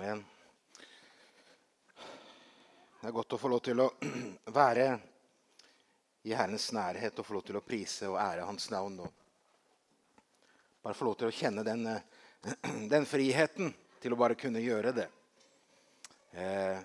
[0.00, 0.24] Amen.
[3.00, 3.90] Det er godt å få lov til å
[4.56, 4.86] være
[6.24, 8.96] i Herrens nærhet og få lov til å prise og ære Hans navn.
[9.04, 12.00] Og bare få lov til å kjenne den, eh,
[12.94, 15.08] den friheten til å bare kunne gjøre det.
[16.32, 16.80] Eh,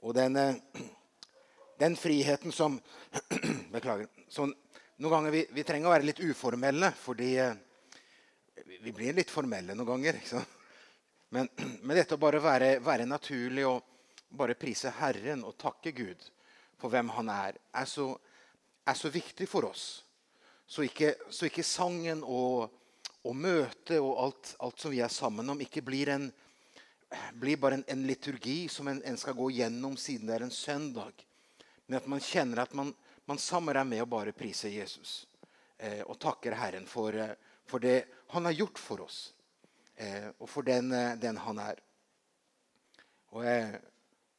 [0.00, 0.84] og den, eh,
[1.84, 2.80] den, friheten som
[3.74, 4.08] Beklager.
[4.32, 4.56] Som
[4.96, 7.58] noen ganger vi, vi, trenger å være litt uformelle, fordi eh,
[8.80, 10.24] vi blir litt formelle noen ganger.
[11.28, 11.48] Men,
[11.82, 13.84] men, dette å bare være, være naturlig og
[14.28, 16.28] bare prise Herren og takke Gud
[16.78, 18.12] for hvem Han er, er så,
[18.86, 20.04] er så viktig for oss.
[20.68, 22.68] Så ikke, så ikke sangen og,
[23.24, 26.28] og møtet og alt, alt, som vi er sammen om, ikke blir, en,
[27.40, 30.54] blir bare en, en, liturgi som en, en, skal gå gjennom siden det er en
[30.54, 31.24] søndag.
[31.86, 32.92] Men at man kjenner at man,
[33.26, 35.22] man sammen er med å bare prise Jesus
[35.78, 37.34] eh, og takker Herren for, eh,
[37.66, 38.04] for, det
[38.36, 39.32] Han har gjort for oss,
[40.38, 41.80] og for den, eh, den Han er.
[43.34, 43.78] Og eh,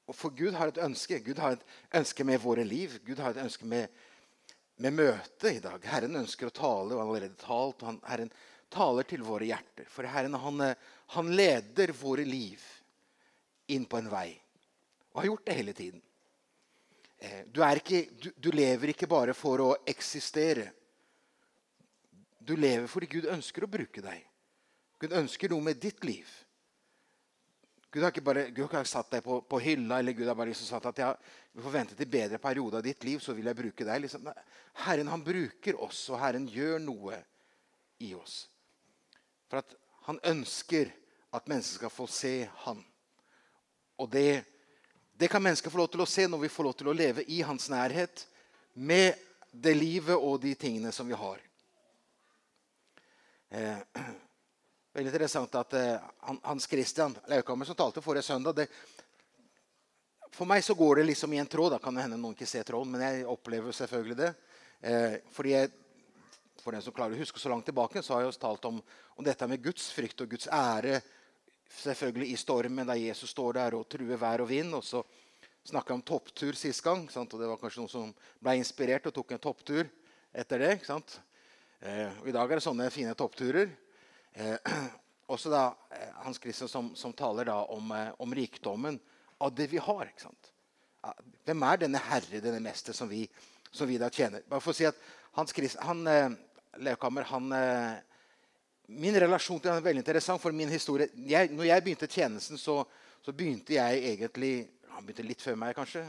[0.09, 1.19] og For Gud har et ønske.
[1.21, 1.65] Gud har et
[1.99, 2.95] ønske med våre liv.
[3.05, 3.91] Gud har et ønske med,
[4.81, 5.83] med møtet i dag.
[5.85, 7.83] Herren ønsker å tale, og han har allerede talt.
[7.83, 8.31] og han, Herren
[8.73, 9.85] taler til våre hjerter.
[9.85, 10.63] For Herren han,
[11.13, 12.63] han leder våre liv
[13.69, 14.31] inn på en vei.
[15.13, 16.01] Og har gjort det hele tiden.
[17.19, 20.71] Eh, du, ikke, du, du lever ikke bare for å eksistere.
[22.39, 24.25] Du lever fordi Gud ønsker å bruke deg.
[24.99, 26.27] Gud ønsker noe med ditt liv.
[27.89, 30.37] Gud har ikke bare Gud har ikke satt deg på, på, hylla, eller Gud har
[30.37, 31.21] bare liksom sagt at
[31.55, 34.03] vi får vente til bedre periode av ditt liv, så vil jeg bruke deg.
[34.03, 34.29] Liksom.
[34.85, 37.17] Herren han bruker oss, og Herren gjør noe
[38.05, 38.43] i oss.
[39.49, 39.73] For at
[40.05, 40.91] han ønsker
[41.33, 42.33] at mennesker skal få se
[42.65, 42.83] han.
[43.99, 44.43] Og det,
[45.17, 47.25] det kan mennesker få lov til å se når vi får lov til å leve
[47.25, 48.25] i hans nærhet
[48.73, 49.17] med
[49.51, 51.41] det livet og de tingene som vi har.
[53.49, 53.81] Eh,
[54.89, 58.65] Veldig interessant at uh, Hans Christian Laukammer, som talte forrige søndag det,
[60.33, 61.75] For meg så går det liksom i en tråd.
[61.75, 64.29] Da kan det hende noen ikke ser tråden, men jeg opplever selvfølgelig det.
[64.81, 65.71] Eh, fordi jeg,
[66.63, 68.79] For den som klarer å huske så langt tilbake, så har jeg også talt om,
[69.15, 71.01] om dette med Guds frykt og Guds ære.
[71.69, 74.73] Selvfølgelig i stormen, der Jesus står der og truer vær og vind.
[74.73, 75.03] og så
[75.69, 77.05] snakka om topptur sist gang.
[77.11, 77.33] Sant?
[77.33, 79.85] og Det var kanskje noen som ble inspirert og tok en topptur
[80.33, 80.73] etter det.
[80.87, 83.69] Eh, og I dag er det sånne fine toppturer.
[84.33, 84.55] Eh,
[85.33, 88.99] også da eh, Hans Christian som, som taler da om, eh, om, rikdommen
[89.37, 90.05] av det vi har.
[90.07, 90.51] ikke sant?
[91.47, 93.23] Hvem er denne herre, denne mester, som vi,
[93.71, 94.43] som vi da tjener?
[94.49, 94.99] Bare for å si at
[95.37, 96.37] Hans Christian, han,
[96.83, 97.53] Leokammer, han
[98.89, 100.41] Min relasjon til han er veldig interessant.
[100.41, 101.07] for min historie.
[101.29, 102.81] Jeg, når jeg begynte tjenesten, så,
[103.21, 106.03] så, begynte jeg egentlig Han begynte litt før meg, kanskje.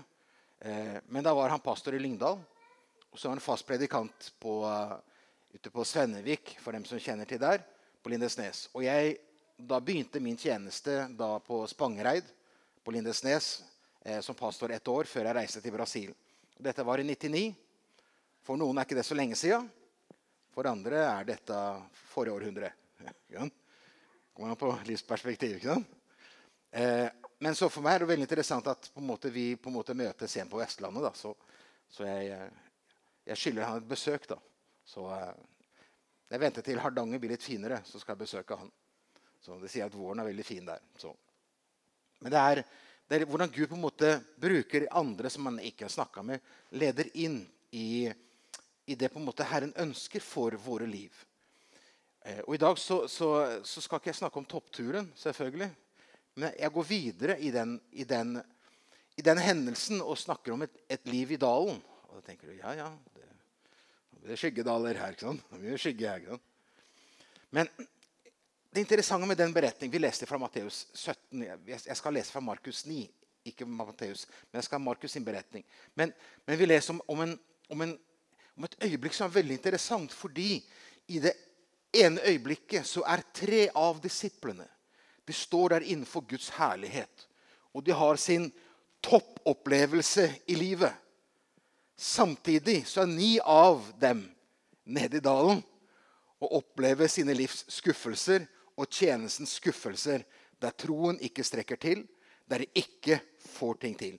[1.12, 2.40] Men da var han pastor i Lyngdal.
[3.12, 4.64] Og så var han fast predikant på,
[5.52, 7.60] ute på Svennevik, for dem som kjenner til der
[8.02, 8.66] på Lindesnes.
[8.74, 9.16] Og jeg,
[9.56, 12.28] da begynte min tjeneste da på Spangereid
[12.84, 13.60] på Lindesnes
[14.04, 16.14] eh, som pastor ett år før jeg reiste til Brasil.
[16.60, 17.44] Dette var i 99.
[18.44, 19.68] For noen er ikke det så lenge siden.
[20.50, 21.56] For andre er dette
[22.10, 22.72] forrige århundre.
[24.34, 25.56] Kommer an på livsperspektiv.
[25.58, 25.96] ikke sant?
[26.70, 27.08] Eh,
[27.40, 30.36] men så for meg er det veldig interessant at på vi på en måte møtes
[30.36, 31.02] igjen på Vestlandet.
[31.02, 31.12] Da.
[31.16, 31.32] Så,
[31.88, 32.74] så jeg, eh,
[33.30, 34.28] jeg, skylder han et besøk.
[34.28, 34.36] da.
[34.84, 35.32] Så eh,
[36.30, 38.70] jeg venter til Hardanger blir litt finere, så skal jeg besøke han.
[39.42, 40.82] Så Det sier at våren er veldig fin der.
[41.00, 41.10] Så.
[42.20, 42.60] Men det er,
[43.08, 46.44] det er, hvordan Gud på en måte bruker andre som man ikke har snakka med,
[46.76, 47.40] leder inn
[47.74, 48.06] i,
[48.86, 51.16] i, det på en måte Herren ønsker for våre liv.
[52.22, 53.30] Eh, og I dag så, så,
[53.64, 55.70] så, skal ikke jeg snakke om toppturen, selvfølgelig.
[56.36, 58.36] Men jeg går videre i den, i den,
[59.16, 61.80] i den hendelsen og snakker om et, et, liv i dalen.
[62.06, 63.29] Og da tenker du ja, ja, det
[64.22, 65.14] det er skyggedaler her.
[65.14, 65.44] ikke sant?
[65.52, 66.46] Det er skygge her, ikke sant?
[67.50, 67.70] Men
[68.70, 71.42] det interessante med den beretningen Vi leste fra Matteus 17.
[71.66, 73.02] Jeg skal lese fra Markus 9,
[73.44, 75.64] ikke Matteus, men jeg skal ha Markus sin beretning.
[75.94, 76.12] Men,
[76.46, 77.38] men vi leser om, om, en,
[77.68, 77.96] om, en,
[78.56, 80.12] om, et øyeblikk som er veldig interessant.
[80.12, 80.60] Fordi
[81.08, 81.32] i det
[81.94, 84.68] ene øyeblikket så er tre av disiplene
[85.30, 87.26] de står der innenfor Guds herlighet.
[87.74, 88.48] Og de har sin
[89.02, 90.90] toppopplevelse i livet.
[92.00, 94.22] Samtidig så er ni av dem
[94.88, 95.58] nede i dalen
[96.40, 98.46] og opplever sine livs skuffelser
[98.80, 100.22] og tjenestens skuffelser,
[100.56, 102.06] der troen ikke strekker til,
[102.48, 103.18] der de ikke
[103.52, 104.14] får ting til.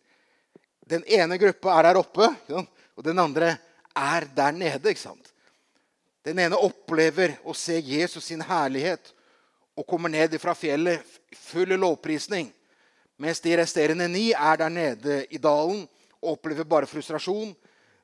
[0.86, 3.56] Den ene gruppa er der oppe, og den andre
[3.98, 4.90] er der nede.
[4.90, 5.34] ikke sant?
[6.22, 9.10] Den ene opplever å se Jesus sin herlighet
[9.74, 11.02] og kommer ned fra fjellet
[11.34, 12.52] full lovprisning.
[13.18, 15.88] Mens de resterende ni er der nede i dalen
[16.22, 17.56] og opplever bare frustrasjon,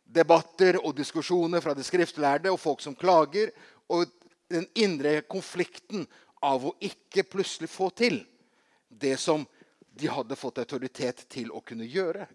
[0.08, 3.52] debatter og diskusjoner fra de skriftlærde og folk som klager,
[3.92, 4.08] og
[4.48, 6.06] den indre konflikten
[6.44, 8.22] av å ikke plutselig få til
[8.88, 9.44] det som
[9.98, 12.28] de hadde fått autoritet til å kunne gjøre.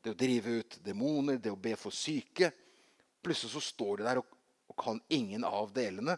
[0.00, 2.52] Det å drive ut demoner, det å be for syke.
[3.20, 4.36] Plutselig så står de der og,
[4.70, 6.16] og kan ingen av delene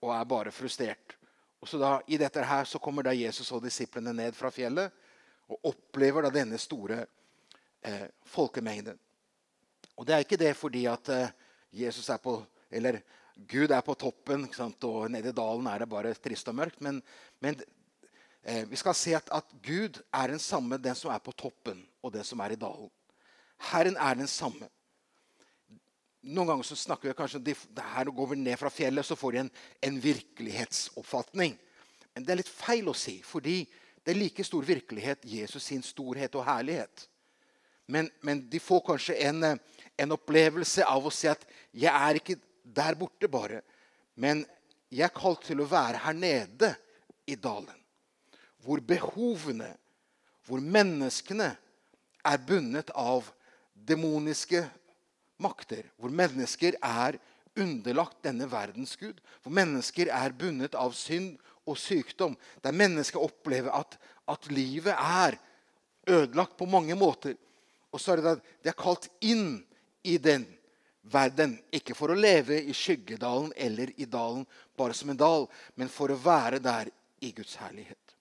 [0.00, 1.16] og er bare frustrert.
[1.60, 4.94] Og så da, I dette her så kommer da Jesus og disiplene ned fra fjellet
[5.50, 7.02] og opplever da denne store
[7.82, 8.96] eh, folkemengden.
[10.00, 11.32] Og det er ikke det fordi at eh,
[11.84, 13.02] Jesus er på Eller
[13.48, 14.46] Gud er på toppen,
[14.82, 16.80] og nede i dalen er det bare trist og mørkt.
[16.80, 17.02] Men,
[17.40, 17.56] men
[18.42, 21.82] eh, vi skal se at, at, Gud er den samme, den som er på toppen,
[22.02, 22.90] og den som er i dalen.
[23.70, 24.68] Herren er den samme.
[26.22, 27.56] Noen ganger så snakker vi kanskje de,
[27.94, 29.52] her Går vi ned fra fjellet, så får de en,
[29.82, 31.56] en virkelighetsoppfatning.
[32.14, 33.62] Men det er litt feil å si, fordi
[34.04, 37.08] det er like stor virkelighet Jesus sin storhet og herlighet.
[37.90, 39.58] Men, men de får kanskje en,
[40.00, 43.62] en, opplevelse av å si at 'jeg er ikke der borte bare',
[44.16, 44.46] men
[44.90, 46.74] jeg er kalt til å være her nede
[47.26, 47.76] i dalen.
[48.64, 49.76] Hvor behovene,
[50.46, 51.56] hvor menneskene
[52.24, 53.30] er bundet av
[53.74, 54.64] demoniske
[55.40, 55.86] makter.
[55.96, 57.18] Hvor mennesker er
[57.58, 59.20] underlagt denne verdens gud.
[59.42, 61.38] Hvor mennesker er bundet av synd
[61.68, 62.36] og sykdom.
[62.64, 63.96] Der mennesker opplever at,
[64.28, 65.38] at livet er
[66.08, 67.36] ødelagt på mange måter.
[67.90, 69.62] Og så er det at de er kalt inn
[70.02, 70.46] i den
[71.02, 71.58] verden.
[71.72, 76.12] Ikke for å leve i skyggedalen eller i dalen bare som en dal, men for
[76.12, 78.16] å være der i Guds herlighet.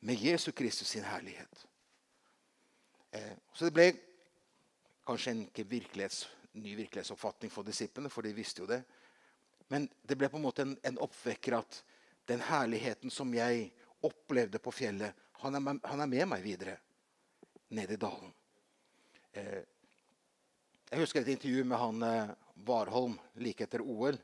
[0.00, 1.66] Med Jesu Kristus sin herlighet.
[3.10, 3.88] Eh, så det ble
[5.08, 8.82] kanskje en virkelighets, ny virkelighetsoppfatning for disiplene, for de visste jo det.
[9.72, 11.80] Men det ble på en måte en, en oppvekker at
[12.28, 13.70] den herligheten som jeg
[14.04, 16.76] opplevde på fjellet, han er, han er med meg videre
[17.76, 18.32] ned i dalen.
[19.32, 19.60] Eh,
[20.90, 22.30] jeg husker et intervju med han eh,
[22.66, 24.16] Warholm like etter OL.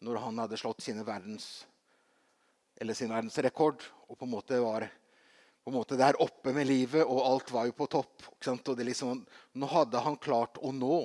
[0.00, 1.66] Når han hadde slått verdens,
[2.80, 4.88] eller sin verdensrekord og på en måte var
[5.70, 8.26] en måte der oppe med livet, og alt var jo på topp.
[8.42, 10.96] Liksom, nå hadde han klart å nå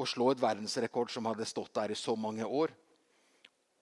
[0.00, 2.72] å slå et verdensrekord som hadde stått der i så mange år.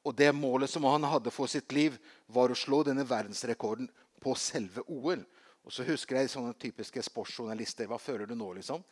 [0.06, 3.90] Og det målet som han hadde for sitt liv, var å slå denne verdensrekorden
[4.22, 5.20] på selve OL.
[5.66, 7.90] Og så husker jeg sånne typiske sportsjournalister.
[7.90, 8.82] Hva føler du nå, liksom?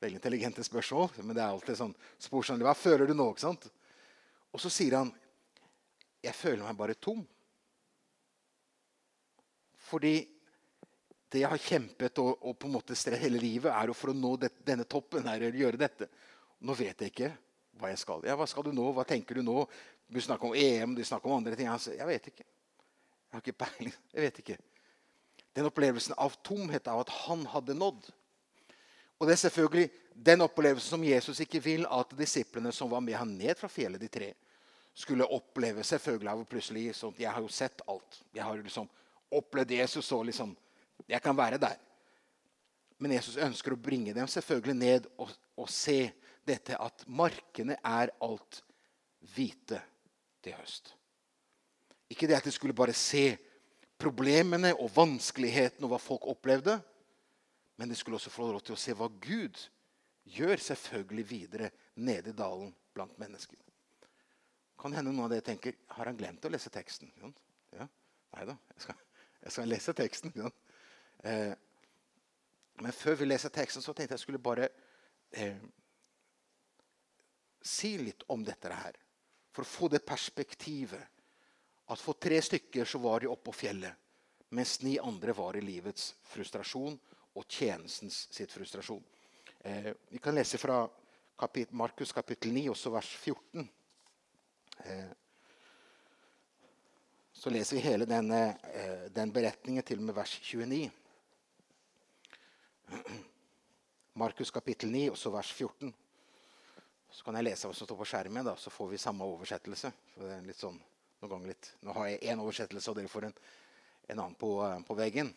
[0.00, 2.62] Veldig intelligente spørsmål, men det er alltid sånn sporsomt.
[2.64, 3.26] Hva føler du nå?
[3.32, 3.66] ikke sant?
[4.50, 5.12] Og så sier han
[6.20, 7.22] Jeg føler meg bare tom.
[9.90, 10.14] Fordi
[11.30, 14.12] det jeg har kjempet og, og på en måte strevd hele livet, er jo for
[14.12, 15.24] å nå det, denne toppen.
[15.30, 16.10] her, gjøre dette.
[16.60, 17.30] Nå vet jeg ikke
[17.80, 18.24] hva jeg skal.
[18.26, 18.90] Ja, Hva skal du nå?
[18.92, 19.62] Hva tenker du nå?
[20.10, 21.70] Du snakker om EM, du snakker om andre ting.
[21.70, 22.44] Altså, jeg vet ikke.
[22.44, 23.94] Jeg har ikke peiling.
[24.12, 24.56] Jeg vet ikke.
[25.56, 28.10] Den opplevelsen av tomhet av at han hadde nådd.
[29.20, 33.18] Og det er selvfølgelig den opplevelsen som Jesus ikke vil at disiplene som var med
[33.20, 34.30] ham ned fra fjellet, de tre,
[34.96, 35.84] skulle oppleve.
[35.84, 38.22] selvfølgelig av plutselig sånn, Jeg har jo sett alt.
[38.32, 38.88] Jeg har liksom
[39.30, 40.56] opplevd Jesus og liksom
[41.08, 41.76] Jeg kan være der.
[42.98, 46.12] Men Jesus ønsker å bringe dem selvfølgelig ned og, og se
[46.44, 48.62] dette at markene er alt
[49.34, 49.80] hvite
[50.44, 50.94] til høst.
[52.10, 53.38] Ikke det at de skulle bare se
[54.00, 56.78] problemene og vanskelighetene og hva folk opplevde.
[57.80, 59.56] Men de skulle også få lov til å se hva Gud
[60.28, 63.56] gjør selvfølgelig videre nede i dalen blant mennesker.
[64.80, 67.08] Kan hende noen av dere tenker har han glemt å lese teksten.
[67.72, 67.86] Ja,
[68.36, 68.98] Nei da, jeg skal,
[69.46, 70.34] jeg skal lese teksten.
[71.24, 71.54] Eh,
[72.84, 74.68] men før vi leser teksten, så tenkte jeg skulle bare
[75.32, 75.56] eh,
[77.64, 78.98] si litt om dette her.
[79.56, 81.24] For å få det perspektivet
[81.90, 83.96] at for tre stykker så var de oppe på fjellet,
[84.52, 87.00] mens ni andre var i livets frustrasjon
[87.34, 89.02] og tjenestens sitt frustrasjon.
[89.60, 90.82] Eh, vi kan lese fra
[91.38, 93.68] kapit Markus kapittel 9, også vers 14.
[94.84, 95.10] Eh,
[97.32, 98.40] så leser vi hele denne,
[98.74, 100.90] eh, den beretningen til og med vers 29.
[104.14, 105.94] Markus kapittel 9, også vers 14.
[107.10, 109.92] Så kan jeg lese hva som står på skjermen, da, så får vi samme oversettelse.
[110.20, 110.80] Er sånn.
[111.20, 113.34] Nå har jeg én oversettelse, og dere får en,
[114.08, 115.34] en annen på, uh, på veggen.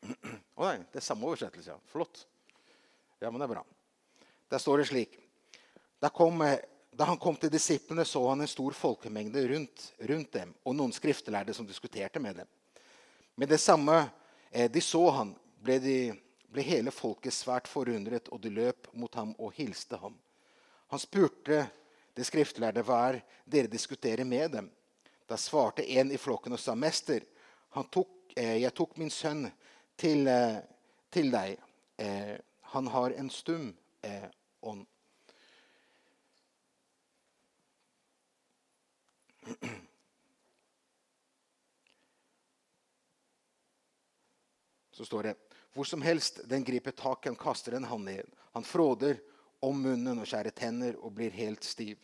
[0.58, 1.72] Å nei, det er samme oversettelse.
[1.72, 1.78] ja.
[1.92, 2.26] Flott.
[3.20, 3.64] Ja, men det er bra.
[4.50, 5.18] Der står det slik
[6.00, 6.58] da, kom, eh,
[6.90, 10.94] da han kom til disiplene, så han en stor folkemengde rundt, rundt dem og noen
[10.96, 12.48] skriftelærde som diskuterte med dem.
[13.36, 14.06] Med det samme
[14.50, 15.98] eh, de så han, ble, de,
[16.48, 20.16] ble hele folket svært forundret, og de løp mot ham og hilste ham.
[20.88, 21.66] Han spurte
[22.16, 24.72] de skriftlærde hva er dere diskuterer med dem.
[25.28, 27.28] Da svarte en i flokken og sa, 'Mester,
[27.92, 29.50] tok, eh, jeg tok min sønn
[30.00, 30.56] til, eh,
[31.12, 31.58] til deg.
[32.00, 32.36] Eh,
[32.72, 34.24] han har en stum eh,
[34.60, 34.86] ånd.
[44.90, 45.34] Så står det
[45.72, 48.26] hvor som helst den griper tak, han kaster en hann ned.
[48.52, 49.20] Han fråder
[49.60, 51.98] om munnen og skjærer tenner og blir helt stiv.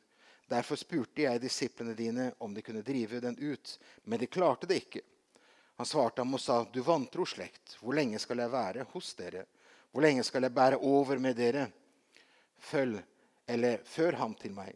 [0.46, 4.84] Derfor spurte jeg disiplene dine om de kunne drive den ut, men de klarte det
[4.84, 5.02] ikke.
[5.76, 9.44] Han svarte ham og sa, du vantro slekt, hvor lenge skal jeg være hos dere?
[9.92, 11.66] Hvor lenge skal jeg bære over med dere?
[12.56, 12.98] Følg,
[13.48, 14.72] eller før ham til meg.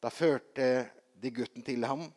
[0.00, 0.88] Da førte
[1.20, 2.08] de gutten til ham.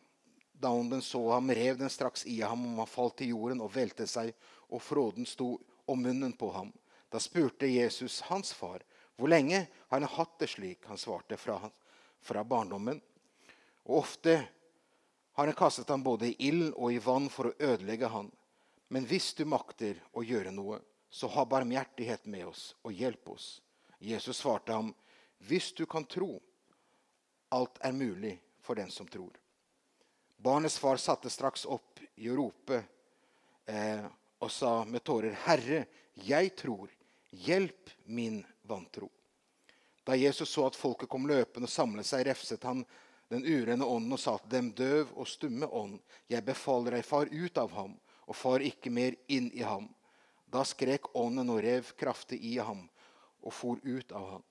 [0.56, 3.74] Da den så ham, rev den straks i ham, og han falt til jorden og
[3.74, 4.32] velte seg,
[4.72, 5.52] og fråden sto
[5.86, 6.72] om munnen på ham.
[7.12, 8.80] Da spurte Jesus hans far,
[9.16, 10.88] hvor lenge har han hatt det slik?
[10.88, 11.60] Han svarte, fra,
[12.20, 12.98] fra barndommen.
[13.86, 14.40] Og ofte
[15.36, 18.30] har han kastet ham både i ild og i vann for å ødelegge han.
[18.88, 20.78] Men hvis du makter å gjøre noe,
[21.12, 23.60] så ha barmhjertighet med oss og hjelp oss.
[24.00, 24.94] Jesus svarte ham,
[25.44, 26.38] hvis du kan tro,
[27.52, 28.32] alt er mulig
[28.64, 29.36] for den som tror.
[30.40, 32.80] Barnets far satte straks opp i å rope
[33.68, 34.08] eh,
[34.40, 35.84] og sa med tårer, Herre,
[36.24, 36.88] jeg tror,
[37.44, 39.10] hjelp min vantro.
[40.00, 42.86] Da Jesus så at folket kom løpende og samlet seg, refset han
[43.32, 45.98] den urene ånden og sa til dem, døv og stumme ånd,
[46.30, 49.88] jeg befaler deg, far ut av ham, og far ikke mer inn i ham.
[50.50, 52.86] Da skrek ånden og rev kraftig i ham
[53.46, 54.44] og for ut av ham.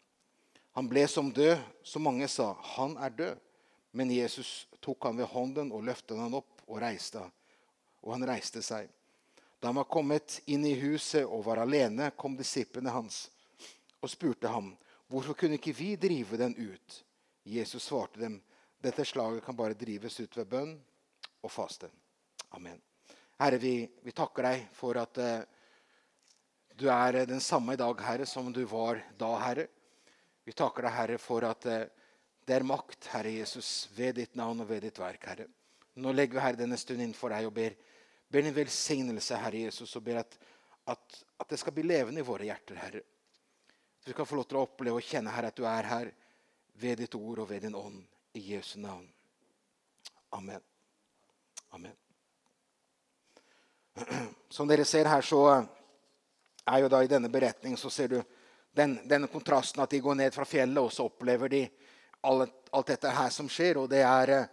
[0.75, 3.41] Han ble som død, så mange sa, han er død.
[3.95, 7.21] Men Jesus tok han ved hånden og løftet han opp og reiste.
[8.03, 8.89] Og han reiste seg.
[9.59, 13.29] Da han var kommet inn i huset og var alene, kom disiplene hans
[14.03, 14.73] og spurte ham,
[15.09, 16.99] hvorfor kunne ikke vi drive den ut?
[17.41, 18.35] Jesus svarte dem,
[18.85, 20.75] dette slaget kan bare drives ut ved bønn
[21.41, 21.89] og faste.
[22.53, 22.77] Amen.
[23.39, 25.41] Herre, vi, vi takker deg for at uh,
[26.77, 29.67] du er den samme i dag, Herre, som du var da, Herre.
[30.45, 31.83] Vi takker deg, Herre, for at uh,
[32.45, 35.49] det er makt, Herre Jesus, ved ditt navn og ved ditt verk, Herre.
[35.97, 37.73] Nå legger vi Herre denne stunden innenfor deg og ber,
[38.29, 40.37] ber din velsignelse, Herre Jesus, og ber at,
[40.93, 43.01] at, at, det skal bli levende i våre hjerter, Herre.
[43.99, 46.11] At vi skal få lov til å oppleve og kjenne, Herre, at du er her
[46.77, 48.03] ved ditt ord og ved din ånd.
[48.35, 49.07] I Jesu navn.
[50.29, 50.61] Amen.
[51.69, 51.91] Amen.
[54.49, 55.63] Som dere ser her, så
[56.65, 58.17] er jo da i denne beretningen så ser du
[58.75, 61.61] den, denne kontrasten at de går ned fra fjellet, og så opplever de
[62.27, 63.79] alt, alt dette her som skjer.
[63.79, 64.49] Og det er eh,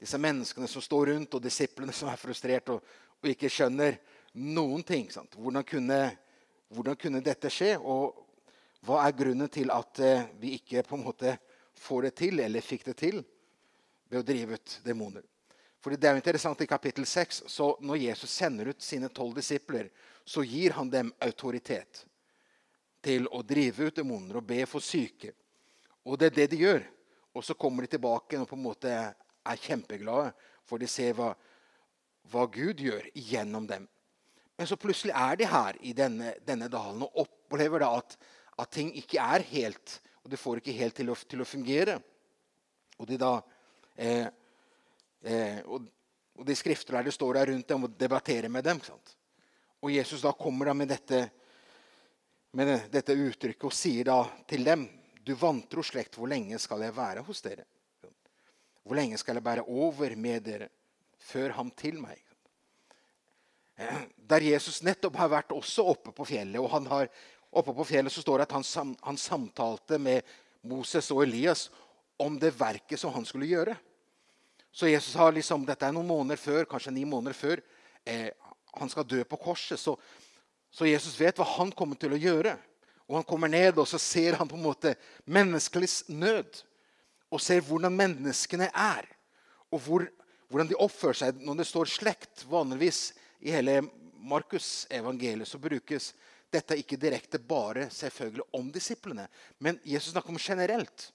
[0.00, 2.80] disse menneskene som står rundt, og disiplene som er frustrert og,
[3.20, 4.00] og ikke skjønner
[4.40, 5.04] noen ting.
[5.36, 6.00] Hvordan kunne,
[6.72, 7.74] hvordan, kunne, dette skje?
[7.76, 8.24] Og
[8.88, 11.36] hva er grunnen til at eh, vi ikke på en måte
[11.78, 13.22] får det til, eller fikk det til,
[14.08, 15.24] ved å drive ut demoner?
[15.78, 19.36] Fordi det er jo interessant I kapittel 6, så når Jesus sender ut sine tolv
[19.38, 19.90] disipler,
[20.26, 22.04] så gir han dem autoritet
[23.04, 25.30] til å drive ut demoner og be for syke.
[26.04, 26.82] Og det er det de gjør.
[27.36, 30.32] Og så kommer de tilbake og på en måte er kjempeglade,
[30.66, 31.30] for de ser hva,
[32.28, 33.86] hva Gud gjør gjennom dem.
[34.58, 38.16] Men så plutselig er de her i denne, denne dalen og opplever da at,
[38.58, 41.94] at, ting ikke er helt Og de får ikke helt til å, til å fungere.
[43.00, 43.30] Og de da
[43.96, 44.26] eh,
[45.24, 45.86] eh, og,
[46.36, 48.82] og, de skriftlærde står der rundt dem og debatterer med dem.
[49.80, 51.22] Og Jesus da kommer da med dette,
[52.60, 54.84] med dette uttrykket og sier da til dem
[55.24, 57.64] du vantro slekt, hvor lenge skal jeg være hos dere?
[58.84, 60.68] Hvor lenge skal jeg bære over med dere?
[61.24, 62.20] Før ham til meg.
[64.28, 66.60] Der Jesus nettopp har vært også oppe på fjellet.
[66.60, 67.08] og han har,
[67.50, 70.26] Oppe på fjellet så står det at han, sam, han samtalte med
[70.68, 71.68] Moses og Elias
[72.20, 73.76] om det verket som han skulle gjøre.
[74.72, 77.62] Så Jesus har liksom, Dette er noen måneder før, kanskje ni måneder før
[78.04, 78.30] eh,
[78.78, 79.80] han skal dø på korset.
[79.80, 79.96] Så,
[80.70, 82.56] så Jesus vet hva han kommer til å gjøre.
[83.08, 84.92] Og han kommer ned, og så ser han på en måte
[85.24, 86.60] menneskelig nød.
[87.32, 89.08] Og ser hvordan menneskene er,
[89.72, 90.04] og hvor,
[90.48, 91.40] hvordan de oppfører seg.
[91.44, 93.12] Når det står slekt, vanligvis
[93.44, 93.80] i hele
[94.28, 96.12] Markus-evangeliet, så brukes
[96.52, 99.28] dette er ikke direkte bare selvfølgelig om disiplene,
[99.60, 101.10] men Jesus snakker om generelt.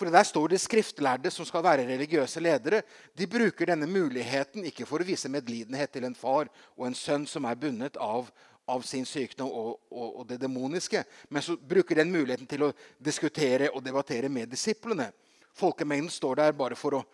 [0.00, 2.82] For Der står det skriftlærde som skal være religiøse ledere.
[3.12, 7.26] De bruker denne muligheten ikke for å vise medlidenhet til en far og en sønn
[7.28, 8.30] som er bundet av,
[8.64, 11.04] av sin sykdom og, og, og, det demoniske.
[11.28, 15.10] Men så bruker den muligheten til å diskutere og debattere med disiplene.
[15.52, 17.04] Folkemengden står der bare for å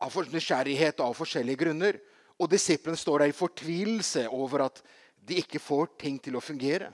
[0.00, 2.00] av nysgjerrighet og av forskjellige grunner.
[2.38, 4.80] Og disiplene står der i fortvilelse over at
[5.28, 6.90] de ikke får ting til å fungere.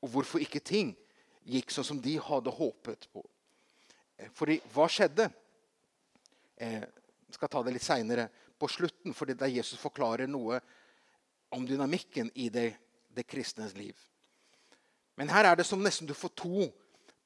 [0.00, 0.92] Og hvorfor ikke ting
[1.46, 3.24] gikk sånn som de hadde håpet på.
[4.18, 5.30] Eh, fordi hva skjedde?
[6.60, 6.86] Jeg eh,
[7.32, 8.28] skal ta det litt seinere,
[8.60, 10.58] på slutten, fordi der Jesus forklarer noe
[11.54, 12.74] om dynamikken i det
[13.14, 13.96] det kristnes liv.
[15.18, 16.68] Men her er det som nesten du får to,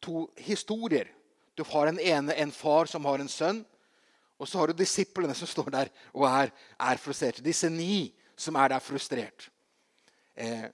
[0.03, 1.11] to historier.
[1.55, 3.63] Du har en ene en far som har en sønn.
[4.41, 7.45] Og så har du disiplene som står der og er, er frustrerte.
[7.45, 9.47] Disse ni som er der frustrert.
[10.35, 10.71] Eh,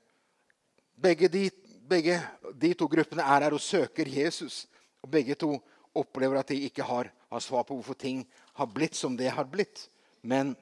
[1.01, 1.51] Begge de,
[1.89, 2.19] begge
[2.61, 4.67] de, to gruppene er her og søker Jesus.
[5.01, 5.55] Og begge to
[5.97, 8.27] opplever at de ikke har, har svar på hvorfor ting
[8.59, 9.87] har blitt som det har blitt.
[10.21, 10.53] Men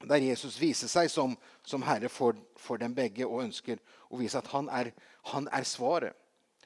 [0.00, 3.76] der Jesus viser seg som, som herre for, for, dem begge og ønsker
[4.08, 4.92] å vise at han er,
[5.34, 6.16] han er svaret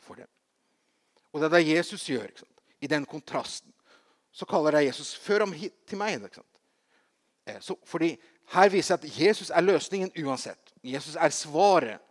[0.04, 0.30] for dem.
[1.32, 2.30] Og det er det Jesus gjør.
[2.82, 3.72] I den kontrasten
[4.32, 6.28] så kaller jeg Jesus 'Før ham hit til meg'.
[7.46, 8.16] Eh, så, fordi
[8.54, 10.61] her viser jeg at Jesus er løsningen uansett.
[10.82, 12.02] Jesus er svaret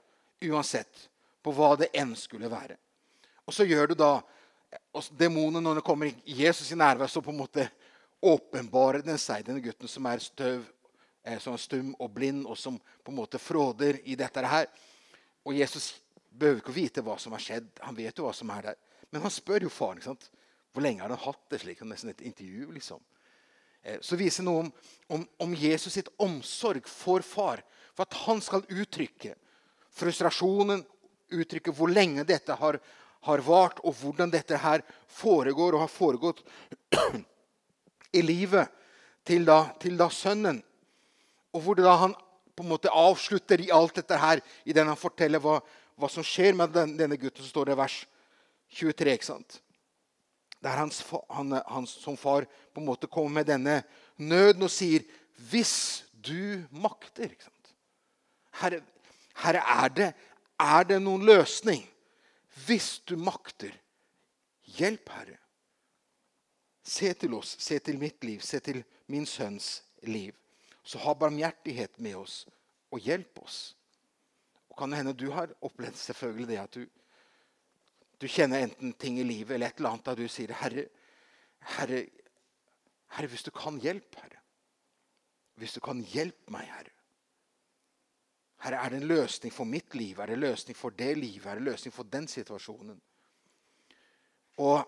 [0.48, 1.08] uansett
[1.44, 2.78] på hva det enn skulle være.
[3.46, 4.14] Og så gjør du da
[4.96, 7.66] og Demonen, når den kommer Jesus i nærvær, så på en måte
[8.24, 10.64] åpenbarer den seg, denne gutten som er støv,
[11.26, 14.70] eh, som er stum og blind, og som på en måte fråder i dette her.
[15.44, 15.96] Og Jesus
[16.30, 17.68] behøver ikke å vite hva som har skjedd.
[17.84, 18.80] Han vet jo hva som er der.
[19.12, 20.00] Men han spør jo faren.
[20.00, 20.30] ikke sant?
[20.72, 21.82] Hvor lenge har han hatt det slik?
[21.84, 22.72] Nesten et intervju.
[22.72, 23.02] liksom.
[23.84, 24.72] Eh, så viser noe om,
[25.10, 27.64] om, om, Jesus sitt omsorg for far.
[27.96, 29.36] For at han skal uttrykke
[29.92, 30.84] frustrasjonen,
[31.32, 32.80] uttrykke hvor lenge dette har,
[33.28, 36.44] har vart, og hvordan dette her foregår og har foregått
[38.20, 38.72] i livet
[39.28, 40.62] til da, til da sønnen.
[41.52, 42.16] Og hvor da han
[42.56, 45.60] på en måte avslutter i alt dette her, i den han forteller hva,
[46.00, 47.98] hva som skjer med den, denne gutten, så står det vers
[48.78, 49.16] 23.
[49.16, 49.62] ikke sant?
[50.62, 51.02] Der hans,
[51.34, 53.82] han, han, som far på en måte kommer med denne
[54.18, 55.02] nøden og sier
[55.42, 57.61] 'Hvis du makter' ikke sant?
[58.60, 58.82] Herre,
[59.44, 60.10] herre er, det,
[60.60, 61.86] er det noen løsning?
[62.66, 63.72] Hvis du makter,
[64.78, 65.38] hjelp, Herre.
[66.84, 68.82] Se til oss, se til mitt liv, se til
[69.12, 70.34] min sønns liv.
[70.84, 72.42] Så ha barmhjertighet med oss
[72.92, 73.60] og hjelp oss.
[74.72, 76.86] Og kan det hende du har opplevd selvfølgelig det at du,
[78.22, 80.88] du kjenner enten ting i livet eller et eller annet da du sier Herre,
[81.78, 82.06] Herre,
[83.12, 84.40] Herre, hvis du kan hjelpe, Herre.
[85.60, 86.94] Hvis du kan hjelpe meg, Herre.
[88.62, 90.20] Herre, er det en løsning for mitt liv?
[90.20, 91.46] Er det en løsning for det livet?
[91.46, 93.02] Er det en løsning for den situasjonen?
[94.62, 94.86] Og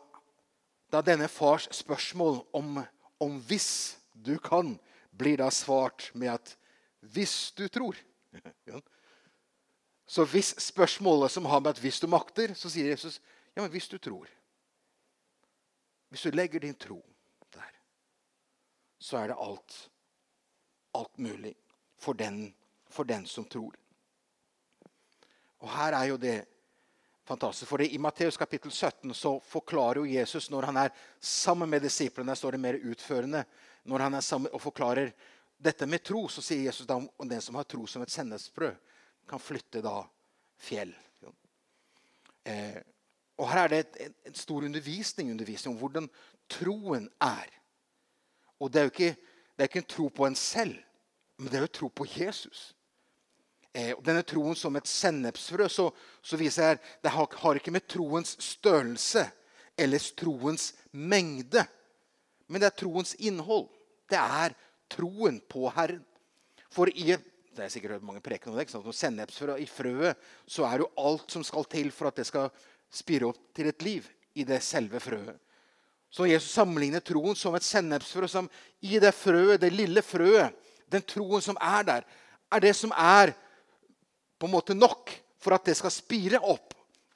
[0.93, 2.83] da denne fars spørsmål om,
[3.19, 4.79] om 'hvis du kan'
[5.17, 6.57] blir da svart med at
[7.01, 8.03] 'hvis du tror'.
[10.05, 13.21] Så hvis spørsmålet som har med at 'hvis du makter', så sier Jesus
[13.55, 14.27] ja, men hvis du tror.
[16.09, 17.05] Hvis du legger din tro
[17.53, 17.71] der,
[18.99, 19.91] så er det alt,
[20.93, 21.55] alt mulig
[21.97, 22.55] for den,
[22.93, 23.75] for den som tror.
[25.63, 26.37] Og her er jo det
[27.25, 27.69] fantastisk.
[27.69, 32.31] For I Matteus kapittel 17 så forklarer jo Jesus når han er sammen med disiplene
[32.31, 33.45] Der står det mer utførende.
[33.83, 35.13] Når han er sammen og forklarer
[35.63, 38.75] dette med tro, så sier Jesus da om den som har tro som et sennepsbrød,
[39.27, 40.01] kan flytte da
[40.59, 40.91] fjell.
[42.43, 42.79] Eh,
[43.39, 43.83] og Her er det
[44.27, 46.09] en, stor undervisning, undervisning, om hvordan
[46.51, 47.47] troen er.
[48.59, 49.15] Og Det er jo ikke,
[49.55, 50.75] det er ikke en tro på en selv,
[51.37, 52.75] men det er jo tro på Jesus.
[53.73, 55.87] Eh, denne troen som et sennepsfrø så,
[56.21, 59.25] så viser jeg det har, har ikke med troens størrelse
[59.81, 61.63] eller troens mengde,
[62.45, 63.65] men det er troens innhold.
[64.09, 64.53] Det er
[64.93, 66.03] troen på Herren.
[66.73, 67.15] For i
[67.53, 68.85] det er sikkert hørt mange preken om det, ikke sant?
[68.85, 72.49] Når sennepsfrø i frøet, så er jo alt som skal til for at det skal
[72.93, 74.07] spire opp til et liv
[74.37, 75.37] i det selve frøet.
[76.13, 78.27] Så Jesus sammenligner troen som et sennepsfrø.
[78.27, 78.49] som
[78.81, 80.53] I det frøet, det lille frøet,
[80.89, 82.01] den troen som er der,
[82.51, 83.33] er det som er
[84.43, 86.73] på en måte nok for at det skal spire opp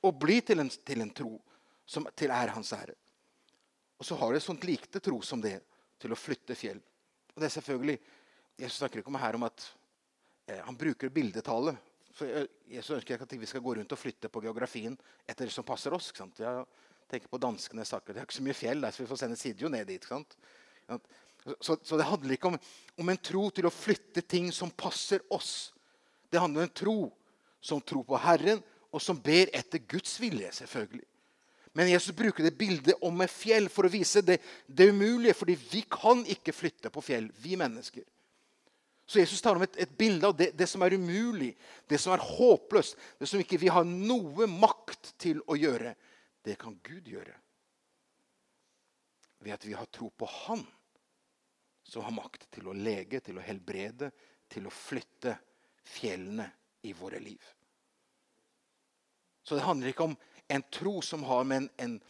[0.08, 1.34] og bli til en, til en tro
[1.84, 2.94] som til er Hans ære.
[4.00, 5.58] Og så har du et sånt likte tro som det
[6.00, 6.80] til å flytte fjell.
[7.34, 7.98] Og det er selvfølgelig,
[8.63, 9.68] Jesus snakker ikke om her om at
[10.48, 11.76] eh, han bruker bildetale.
[12.16, 14.96] For Jesus ønsker ikke at vi skal gå rundt og flytte på geografien
[15.28, 16.13] etter det som passer oss.
[16.13, 16.40] ikke sant?
[16.40, 16.63] Jeg
[17.12, 18.16] tenker på danskene saker.
[18.16, 20.00] Det er ikke så mye fjell der, så vi får sende Sidjo ned dit.
[20.00, 20.40] ikke sant?
[21.60, 22.62] Så, så, det handler ikke om,
[23.04, 25.74] om en tro til å flytte ting som passer oss.
[26.30, 26.98] Det handler om en tro
[27.62, 28.60] som tror på Herren,
[28.92, 30.52] og som ber etter Guds vilje.
[30.52, 31.06] selvfølgelig.
[31.78, 35.34] Men Jesus bruker det bildet om et fjell for å vise det, det umulige.
[35.38, 38.04] fordi vi kan ikke flytte på fjell, vi mennesker.
[39.06, 41.54] Så Jesus tar om et, et bilde av det, det, som er umulig,
[41.88, 45.94] det som er håpløst, det som ikke vi har noe makt til å gjøre.
[46.44, 47.36] Det kan Gud gjøre.
[49.46, 50.66] Ved at vi har tro på Han,
[51.88, 54.10] som har makt til å lege, til å helbrede,
[54.52, 55.38] til å flytte
[55.88, 56.50] fjellene
[56.88, 57.41] i våre liv.
[59.43, 60.15] Så det handler ikke om
[60.47, 62.02] en tro som har med en, en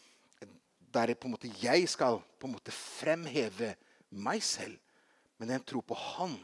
[0.94, 1.12] Der
[1.62, 3.76] jeg skal på en måte fremheve
[4.10, 4.80] meg selv.
[5.38, 6.38] Men det er en tro på Han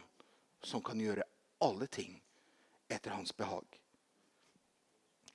[0.62, 1.24] som kan gjøre
[1.64, 2.22] alle ting
[2.88, 3.66] etter hans behag.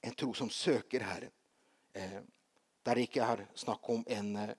[0.00, 1.32] En tro som søker Herren.
[1.92, 2.20] Eh,
[2.82, 4.54] der det ikke er snakk om, en, eh,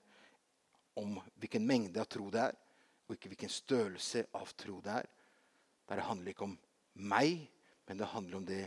[0.94, 2.58] om hvilken mengde av tro det er,
[3.08, 5.08] og ikke hvilken størrelse av tro det er.
[5.88, 6.58] Der det handler ikke om
[7.00, 7.48] meg,
[7.88, 8.64] men det handler om det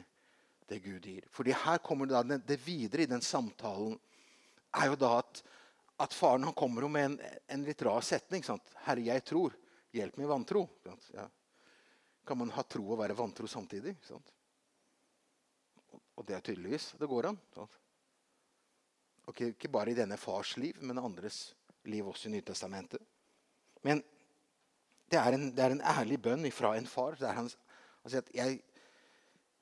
[0.67, 1.25] det Gud gir.
[1.29, 3.97] Fordi her kommer det, da, det videre i den samtalen
[4.79, 5.43] er jo da at,
[6.01, 7.17] at faren han kommer med en,
[7.47, 8.43] en, litt rar setning.
[8.45, 8.73] Sant?
[8.85, 9.55] 'Herre, jeg tror.
[9.93, 10.67] Hjelp meg i vantro.'
[11.13, 11.27] Ja.
[12.25, 13.97] Kan man ha tro og være vantro samtidig?
[14.07, 14.31] Sant?
[16.15, 17.39] Og det er tydeligvis det går an.
[17.55, 17.79] Sant?
[19.27, 21.53] Og ikke, bare i denne fars liv, men andres
[21.87, 23.03] liv også i Nytestamentet.
[23.83, 24.01] Men
[25.11, 27.15] det er, en, det er en ærlig bønn fra en far.
[27.19, 27.49] Det er han,
[28.03, 28.59] han sier at jeg,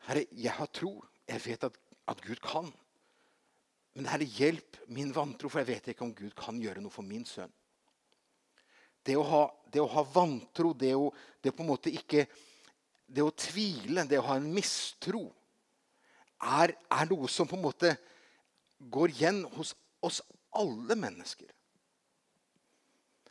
[0.08, 0.96] Herre, jeg har tro.
[1.30, 1.76] Jeg vet at,
[2.10, 2.72] at Gud kan.
[3.94, 7.06] Men Herre, hjelp min vantro, for jeg vet ikke om Gud kan gjøre noe for
[7.06, 7.52] min sønn.
[9.06, 11.10] Det å ha, det å ha vantro, det å,
[11.42, 12.28] det på en måte ikke
[13.12, 15.26] Det å tvile, det å ha en mistro,
[16.40, 17.90] er, er noe som på en måte
[18.80, 20.22] går igjen hos oss
[20.56, 21.50] alle mennesker.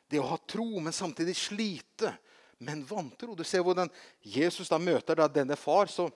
[0.04, 2.12] Det å ha tro, men samtidig slite
[2.60, 3.34] med en vantro.
[3.34, 3.90] Du ser hvordan
[4.22, 5.88] Jesus da møter da denne far.
[5.88, 6.10] så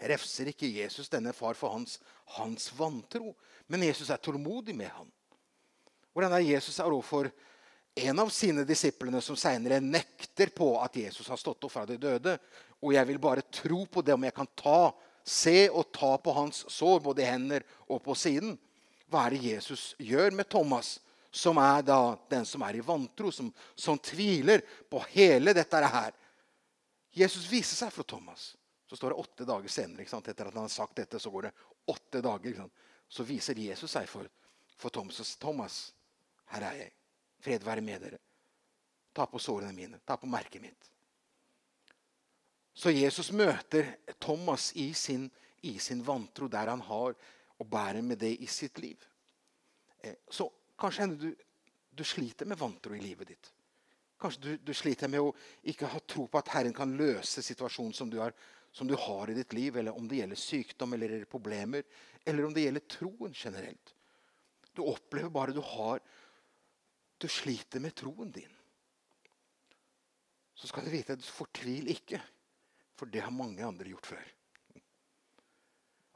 [0.00, 1.98] refser ikke Jesus denne far for hans,
[2.36, 3.34] hans vantro.
[3.70, 5.08] Men Jesus er tålmodig med ham.
[6.12, 7.30] Hvordan er Jesus er overfor
[7.94, 11.98] en av sine disiplene som senere nekter på at Jesus har stått opp fra de
[12.00, 12.36] døde.
[12.80, 14.90] Og jeg vil bare tro på det om jeg kan ta,
[15.26, 18.56] se og ta på hans sår, både i hender og på siden.
[19.10, 20.98] Hva er det Jesus gjør med Thomas,
[21.30, 26.12] som er da den som er i vantro, som, som tviler på hele dette her?
[27.10, 28.56] Jesus viser seg for Thomas.
[28.86, 30.02] Så står det åtte dager senere.
[30.02, 31.52] Etter at han har sagt dette, så går det
[31.90, 32.64] åtte dager.
[33.08, 34.26] Så viser Jesus seg for,
[34.78, 35.36] for Thomas.
[35.38, 35.80] Thomas,
[36.50, 36.94] her er jeg.
[37.40, 38.18] Fred være med dere.
[39.14, 40.00] Ta på sårene mine.
[40.06, 40.90] Ta på merket mitt.
[42.74, 45.28] Så Jesus møter Thomas i sin,
[45.62, 47.14] i sin vantro, der han har
[47.60, 48.98] og bærer med det i sitt liv.
[50.00, 50.48] Eh, så
[50.80, 51.34] kanskje hender du,
[51.90, 53.50] du sliter med vantro i livet ditt.
[54.20, 55.34] Kanskje du, du, sliter med å
[55.72, 58.34] ikke ha tro på at Herren kan løse situasjonen som du har
[58.72, 61.82] som du har i ditt liv, eller om det gjelder sykdom eller problemer,
[62.24, 63.94] eller om det gjelder troen generelt.
[64.74, 66.00] Du opplever bare du har
[67.20, 68.52] Du sliter med troen din.
[70.54, 72.16] Så skal du vite at du fortvil ikke,
[72.96, 74.30] for det har mange andre gjort før.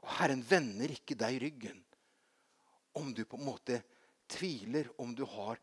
[0.01, 1.83] Og Herren vender ikke deg ryggen
[2.97, 3.77] om du på en måte
[4.35, 5.59] tviler, om du har,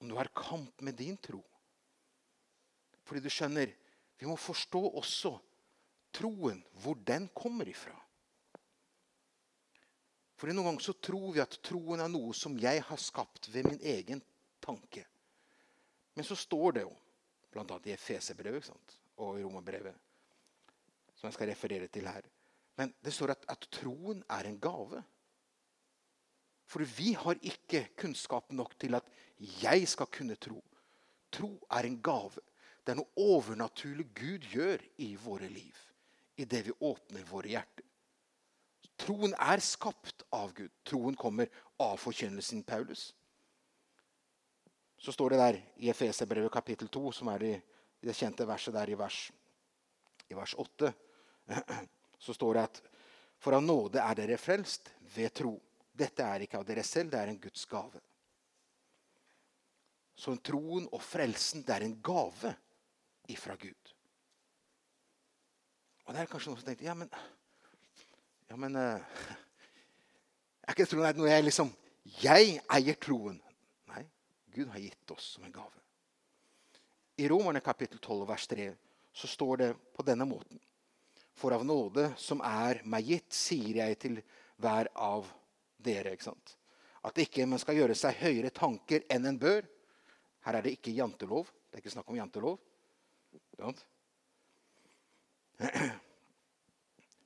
[0.00, 1.40] om du har kamp med din tro.
[3.04, 3.72] Fordi du skjønner,
[4.20, 5.34] vi må forstå også
[6.14, 7.96] troen, hvor den kommer ifra.
[10.40, 13.66] Fordi Noen ganger så tror vi at troen er noe som jeg har skapt ved
[13.68, 14.22] min egen
[14.64, 15.04] tanke.
[16.16, 16.94] Men så står det jo,
[17.52, 17.64] bl.a.
[17.84, 18.70] i Efeserbrevet
[19.20, 19.96] og i Romerbrevet,
[21.12, 22.24] som jeg skal referere til her.
[22.80, 25.02] Men det står at, at troen er en gave.
[26.70, 29.06] For vi har ikke kunnskap nok til at
[29.62, 30.60] jeg skal kunne tro.
[31.34, 32.42] Tro er en gave.
[32.84, 35.86] Det er noe overnaturlig Gud gjør i våre liv
[36.40, 37.84] idet vi åpner våre hjerter.
[39.00, 40.72] Troen er skapt av Gud.
[40.88, 43.10] Troen kommer av forkynnelsen Paulus.
[45.00, 47.52] Så står det der i Efeserbrevet kapittel 2, som er i
[48.04, 49.18] det kjente verset der i vers,
[50.28, 50.92] i vers 8,
[52.24, 52.80] så står det at
[53.40, 55.54] for av nåde er dere frelst ved tro.
[55.92, 58.00] Dette er ikke av dere selv, det er en Guds gave.
[60.20, 62.52] Så troen og frelsen det er en gave
[63.32, 63.92] ifra Gud.
[66.06, 67.10] Og det er kanskje noen som tenkte ja, men,
[68.50, 69.28] ja, men uh,
[70.66, 71.70] Er ikke troen noe jeg liksom
[72.20, 73.36] Jeg eier troen.
[73.92, 74.02] Nei,
[74.54, 75.76] Gud har gitt oss som en gave.
[77.20, 78.70] I Romerne kapittel 12 vers 3
[79.12, 80.60] så står det på denne måten.
[81.36, 84.18] For av nåde som er meg gitt, sier jeg til
[84.60, 85.28] hver av
[85.82, 86.12] dere.
[86.14, 86.56] ikke sant?
[87.06, 89.64] At ikke man skal gjøre seg høyere tanker enn en bør.
[90.46, 91.48] Her er det ikke jantelov.
[91.68, 92.58] Det er ikke snakk om jantelov.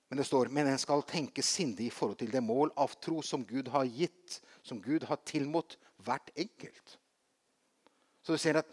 [0.08, 3.22] Men det står men en skal tenke sindig i forhold til det mål av tro
[3.24, 5.74] som Gud har gitt, som Gud har tilmått
[6.06, 6.98] hvert enkelt.
[8.22, 8.68] Så du ser at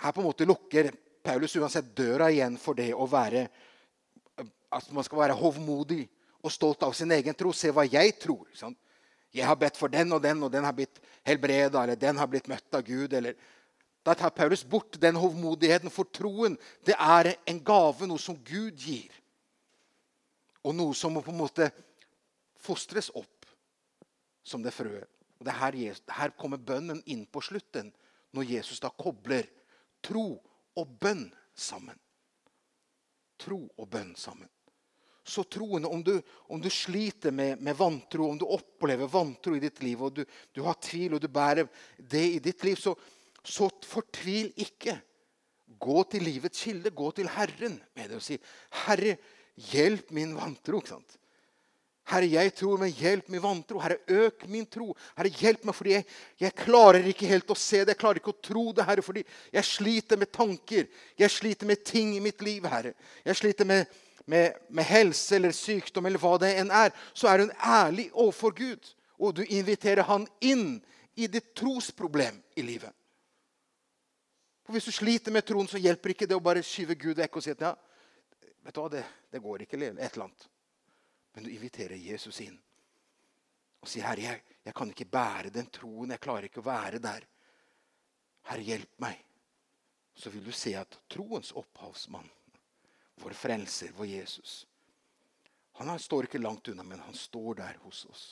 [0.00, 0.88] her på en måte lukker
[1.26, 3.48] Paulus uansett døra igjen for det å være
[4.38, 6.06] at man skal være hovmodig
[6.42, 7.52] og stolt av sin egen tro.
[7.52, 8.46] Se hva jeg tror.
[8.56, 8.76] Sånn.
[9.34, 12.28] Jeg har bedt for den og den, og den har blitt helbreda, eller den har
[12.30, 13.12] blitt møtt av Gud.
[13.12, 13.36] eller
[14.08, 18.78] da tar Paulus bort den hovmodigheten, for troen det er en gave, noe som Gud
[18.80, 19.12] gir.
[20.64, 21.68] Og noe som må på en måte
[22.56, 23.46] fostres opp
[24.48, 25.10] som det frøet.
[25.38, 25.76] Og det her,
[26.16, 27.92] her kommer bønnen inn på slutten,
[28.32, 29.46] når Jesus da kobler
[30.02, 30.40] tro
[30.78, 31.98] og bønn sammen.
[33.38, 34.48] Tro og bønn sammen.
[35.28, 36.14] Så troende, om du,
[36.48, 40.22] om du sliter med, med, vantro, om du opplever vantro i ditt liv, og du,
[40.56, 42.94] du har tvil og du bærer det i ditt liv, så,
[43.44, 44.96] så fortvil ikke.
[45.78, 48.38] Gå til livets kilde, gå til Herren med det og si,
[48.86, 49.18] 'Herre,
[49.68, 50.80] hjelp min vantro.'
[52.08, 53.80] Herre, jeg tror, men hjelp min vantro.
[53.82, 54.94] Herre, øk min tro.
[55.18, 56.06] Herre, hjelp meg, fordi jeg,
[56.40, 57.92] jeg, klarer ikke helt å se det.
[57.92, 60.88] Jeg klarer ikke å tro det, Herre, fordi jeg sliter med tanker.
[61.20, 62.94] Jeg sliter med ting i mitt liv, Herre.
[63.28, 66.92] Jeg sliter med, med, med helse eller sykdom eller hva det enn er.
[67.16, 70.78] Så er hun ærlig overfor Gud, og du inviterer han inn
[71.18, 72.92] i ditt trosproblem i livet.
[74.66, 77.40] For Hvis du sliter med troen, så hjelper ikke det å bare skyve Gud vekk
[77.40, 77.72] og si at ja,
[78.66, 79.78] vet du hva, det, det går ikke.
[79.78, 80.48] eller Et eller annet.
[81.34, 82.58] Men du inviterer Jesus inn
[83.78, 86.10] og sier, 'Herre, jeg, jeg kan ikke bære den troen.
[86.10, 87.26] Jeg klarer ikke å være der.'
[88.50, 89.24] Herre, hjelp meg.
[90.18, 92.28] Så vil du se at troens opphavsmann,
[93.22, 94.66] vår frelser, vår Jesus
[95.78, 98.24] Han står ikke langt unna, men han står der hos oss.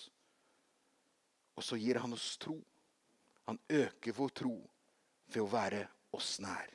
[1.54, 2.56] Og så gir han oss tro.
[3.46, 4.56] Han øker vår tro
[5.30, 5.84] ved å være
[6.18, 6.72] oss nær.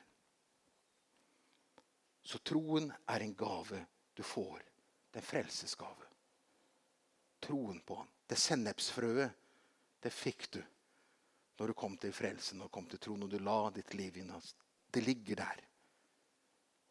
[2.23, 3.83] Så troen er en gave
[4.15, 4.63] du får.
[5.11, 6.11] Det er en frelsesgave
[7.41, 8.07] troen på han.
[8.27, 9.31] Det sennepsfrøet,
[9.99, 10.61] det fikk du
[11.59, 13.17] når du kom til frelsen og kom til tro.
[13.17, 14.53] Når du la ditt liv inn hans.
[14.91, 15.59] Det ligger der.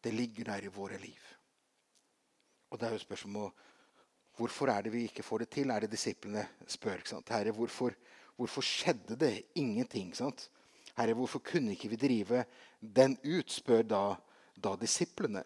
[0.03, 1.27] Det ligger der i våre liv.
[2.69, 3.67] Og det er jo spørsmålet
[4.37, 5.69] Hvorfor er det vi ikke får det til?
[5.69, 6.95] Er det disiplene spør.
[7.01, 7.29] ikke sant?
[7.29, 7.91] Herre, hvorfor,
[8.35, 10.15] hvorfor skjedde det ingenting?
[10.15, 10.49] sant?
[10.97, 12.45] Herre, hvorfor kunne ikke vi drive
[12.79, 13.51] den ut?
[13.51, 14.15] spør da,
[14.55, 15.43] da disiplene.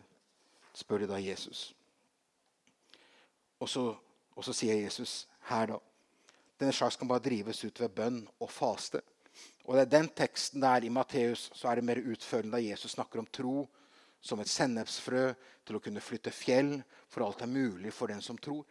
[0.74, 1.76] Spør de da Jesus.
[3.60, 3.96] Og så
[4.36, 5.82] og så sier Jesus her, da
[6.56, 9.02] Denne slags kan bare drives ut ved bønn og faste.
[9.66, 12.94] Og det er den teksten der I Matteus så er det mer utførende da Jesus
[12.96, 13.66] snakker om tro
[14.26, 15.28] som et sennepsfrø
[15.66, 16.80] til å kunne flytte fjell,
[17.12, 18.66] for alt er mulig for den som tror.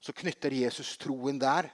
[0.00, 1.70] Så knytter Jesus troen der,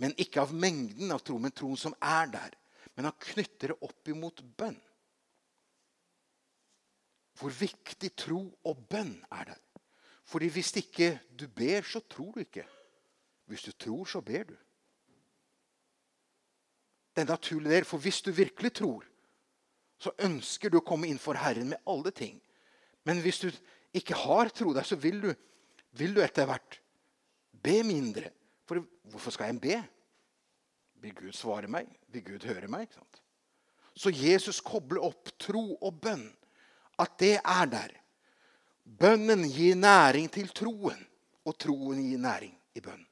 [0.00, 2.56] men ikke av mengden av tro, men troen som er der.
[2.96, 4.80] Men han knytter det opp imot bønn.
[7.38, 9.60] Hvor viktig tro og bønn er der.
[10.28, 12.64] Fordi hvis ikke du ber, så tror du ikke.
[13.50, 14.56] Hvis du tror, så ber du.
[17.12, 19.04] Det er en naturlig del, for hvis du virkelig tror,
[20.02, 22.40] så ønsker du å komme inn for Herren med alle ting.
[23.06, 23.48] Men hvis du
[23.94, 25.30] ikke har tro der, så vil du,
[25.98, 26.78] vil du etter hvert
[27.62, 28.32] be mindre.
[28.66, 29.78] For hvorfor skal jeg be?
[31.02, 31.90] Vil Gud svare meg?
[32.14, 32.90] Vil Gud høre meg?
[33.94, 36.26] Så Jesus kobler opp tro og bønn.
[37.00, 37.94] At det er der.
[38.82, 40.98] Bønnen gir næring til troen,
[41.46, 43.02] og troen gir næring i bønn.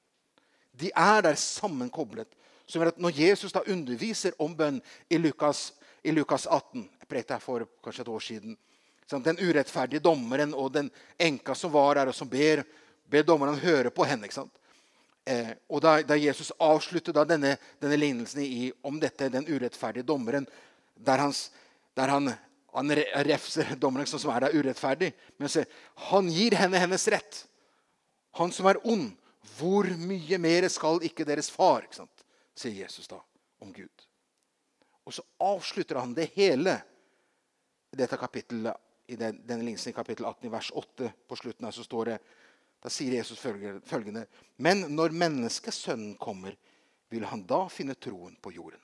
[0.81, 2.29] De er der sammenkoblet.
[2.67, 4.79] Som at Når Jesus da underviser om bønn
[5.11, 5.73] i Lukas,
[6.03, 8.57] i Lukas 18 Jeg prekte her for kanskje et år siden.
[9.11, 12.63] Den urettferdige dommeren og den enka som var der, og som ber,
[13.11, 14.29] ber dommeren høre på henne.
[15.27, 20.07] Eh, og da, da, Jesus avslutter da denne, denne lignelsen i, om dette, den urettferdige
[20.07, 20.47] dommeren,
[20.95, 21.49] der, hans,
[21.99, 22.31] der han
[22.73, 22.93] han
[23.27, 25.11] refser dommeren som er der urettferdig.
[25.39, 25.65] Men se,
[26.11, 27.45] han gir henne hennes rett.
[28.39, 29.11] Han som er ond.
[29.57, 32.07] Hvor mye mer skal ikke deres far, ikke
[32.57, 33.19] sier Jesus da
[33.61, 34.07] om Gud.
[35.11, 36.77] Og så avslutter han det hele
[37.91, 41.11] i dette kapittelet, i den, denne lignelsen i kapittel 18, i vers 8.
[41.27, 42.21] På slutten her så står det,
[42.81, 43.43] Da sier Jesus
[43.85, 44.23] følgende.:
[44.57, 46.55] Men når menneskesønnen kommer,
[47.11, 48.81] vil han da finne troen på jorden?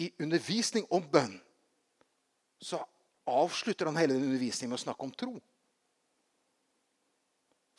[0.00, 1.36] i undervisning om bønn
[2.60, 2.80] så
[3.28, 5.34] avslutter han hele den undervisningen med å snakke om tro.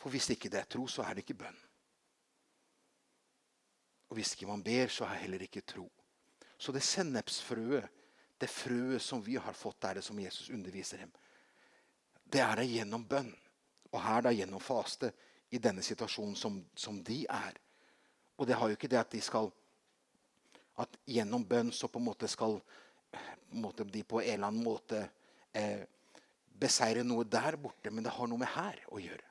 [0.02, 1.58] For hvis ikke det er tro, så er det ikke bønn.
[4.12, 5.88] Og hvis ikke man ber, så er heller ikke tro.
[6.60, 7.88] Så det sennepsfrøet,
[8.42, 11.12] det frøet som vi har fått er det som Jesus underviser dem,
[12.32, 13.32] det er det gjennom bønn.
[13.92, 15.12] Og her da gjennom faste
[15.52, 17.58] i denne situasjonen som, som de er.
[18.36, 19.52] Og det har jo ikke det at de skal
[20.82, 22.60] at gjennom bønn så på en måte skal
[23.12, 23.20] på
[23.52, 25.02] en måte, de på en eller annen måte
[25.52, 25.84] eh,
[26.62, 29.31] beseire noe der borte, men det har noe med her å gjøre.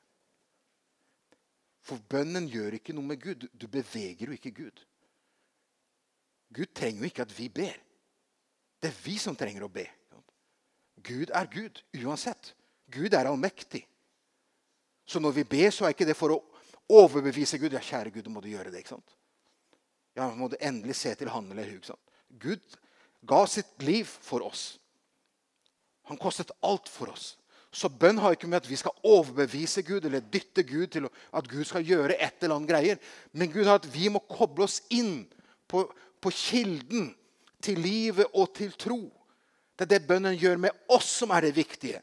[1.81, 3.47] For bønnen gjør ikke noe med Gud.
[3.53, 4.83] Du beveger jo ikke Gud.
[6.51, 7.77] Gud trenger jo ikke at vi ber.
[8.81, 9.85] Det er vi som trenger å be.
[11.01, 12.53] Gud er Gud uansett.
[12.91, 13.85] Gud er allmektig.
[15.05, 16.41] Så når vi ber, så er ikke det for å
[16.91, 17.73] overbevise Gud.
[17.73, 18.83] Ja, kjære Gud, må du gjøre det.
[18.83, 19.17] ikke sant?
[20.15, 21.99] Ja, må du endelig se til han eller hun.
[22.41, 22.77] Gud
[23.27, 24.77] ga sitt liv for oss.
[26.11, 27.37] Han kostet alt for oss.
[27.71, 31.47] Så bønn har ikke med at vi skal overbevise Gud eller dytte Gud til at
[31.47, 33.01] Gud skal gjøre et eller annet greier.
[33.31, 35.23] Men Gud har at vi må koble oss inn
[35.71, 35.85] på,
[36.19, 37.13] på kilden
[37.63, 38.99] til livet og til tro.
[39.77, 42.01] Det er det bønnen gjør med oss, som er det viktige.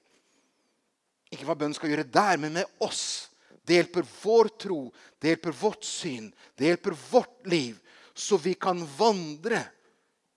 [1.28, 3.28] Ikke hva bønnen skal gjøre der, men med oss.
[3.68, 4.78] Det hjelper vår tro,
[5.20, 7.76] det hjelper vårt syn, det hjelper vårt liv
[8.18, 9.62] så vi kan vandre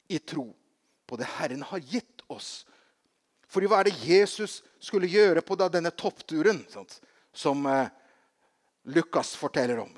[0.08, 0.52] i tro
[1.06, 2.66] på det Herren har gitt oss.
[3.52, 6.64] For hva er det Jesus skulle gjøre på denne toppturen?
[6.72, 7.00] Sant?
[7.34, 7.90] Som, eh,
[8.84, 9.92] Lukas forteller om.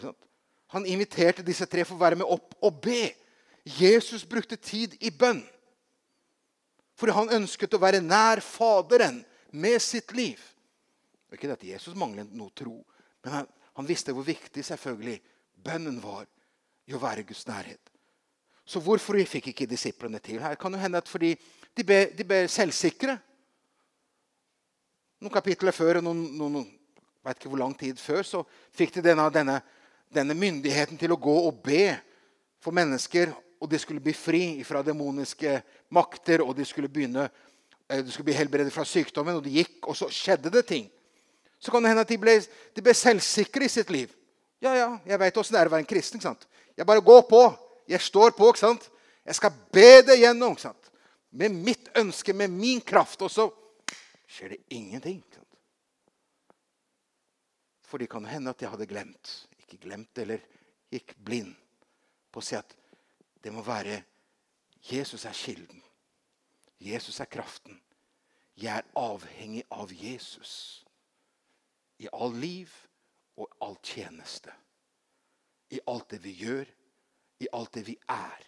[0.74, 3.14] Han inviterte disse tre for å være med opp og be.
[3.64, 5.44] Jesus brukte tid i bønn.
[6.98, 10.42] For han ønsket å være nær Faderen med sitt liv.
[11.30, 12.76] Det er ikke det at Jesus manglet noe tro,
[13.24, 15.20] men han, han visste hvor viktig selvfølgelig
[15.66, 16.28] bønnen var
[16.86, 17.82] i å være Guds nærhet.
[18.66, 20.40] Så hvorfor fikk ikke disiplene til?
[20.42, 21.34] Her kan jo hende at fordi
[21.74, 23.18] de ble, de ble selvsikre.
[25.24, 26.64] Noen kapitler før, og noen, noen,
[27.24, 28.42] vet ikke hvor lang tid før, så
[28.76, 29.54] fikk de denne, denne,
[30.12, 31.94] denne myndigheten til å gå og be
[32.60, 33.32] for mennesker.
[33.64, 35.54] Og de skulle bli fri fra demoniske
[35.96, 37.30] makter, og de skulle, begynne,
[37.88, 39.40] eh, de skulle bli helbredet fra sykdommen.
[39.40, 40.92] Og de gikk, og så skjedde det ting.
[41.56, 42.36] Så kan det hende at de ble,
[42.76, 44.12] de ble selvsikre i sitt liv.
[44.60, 46.20] Ja, ja, jeg veit åssen det er å være en kristen.
[46.20, 46.48] ikke sant?
[46.76, 47.48] Jeg bare går på.
[47.88, 48.52] Jeg står på.
[48.52, 48.92] ikke sant?
[49.24, 50.60] Jeg skal be det gjennom.
[50.60, 50.96] ikke sant?
[51.32, 53.24] Med mitt ønske, med min kraft.
[53.24, 53.48] Og så
[54.34, 55.24] skjer det ingenting.
[57.82, 60.42] For det kan hende at jeg hadde glemt, ikke glemt eller
[60.94, 61.54] gikk blind
[62.34, 62.74] på å si at
[63.44, 64.00] det må være
[64.90, 65.84] Jesus er kilden.
[66.82, 67.78] Jesus er kraften.
[68.58, 70.84] Jeg er avhengig av Jesus
[72.04, 72.74] i all liv
[73.40, 74.52] og all tjeneste.
[75.72, 76.68] I alt det vi gjør,
[77.40, 78.44] i alt det vi er,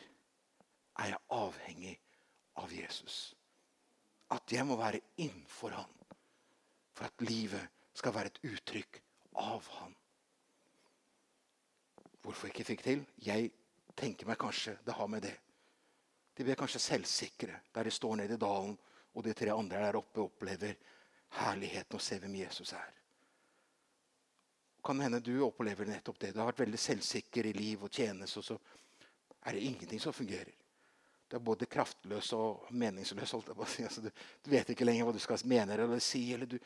[0.99, 1.95] er jeg avhengig
[2.61, 3.35] av Jesus.
[4.33, 5.91] At jeg må være innenfor han
[6.95, 8.99] for at livet skal være et uttrykk
[9.43, 9.93] av han.
[12.23, 13.03] Hvorfor jeg ikke fikk til?
[13.21, 13.51] Jeg
[13.99, 15.35] tenker meg kanskje det har med det.
[16.35, 18.75] De blir kanskje selvsikre der de står nede i dalen,
[19.15, 20.75] og de tre andre der oppe opplever
[21.37, 22.91] herligheten og ser hvem Jesus er.
[24.85, 26.33] Kan hende du opplever nettopp det.
[26.33, 28.57] Du har vært veldig selvsikker i liv og tjeneste, og så
[29.45, 30.51] er det ingenting som fungerer.
[31.29, 33.33] Du er både kraftløs og meningsløs.
[33.33, 36.27] Altså, du, du, vet ikke lenger hva du skal mene eller si.
[36.35, 36.59] eller du,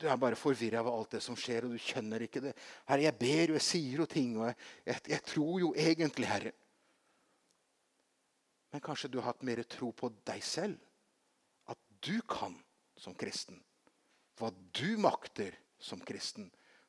[0.00, 2.54] du er bare forvirra av alt det som skjer, og du skjønner ikke det.
[2.88, 4.56] Herre, jeg ber og jeg sier jo ting, og jeg,
[4.88, 6.54] jeg, jeg, tror jo egentlig, Herre.
[8.74, 10.80] Men kanskje du har hatt mer tro på deg selv?
[11.70, 12.56] At du kan
[12.98, 13.60] som kristen.
[14.40, 16.48] Hva du makter som kristen.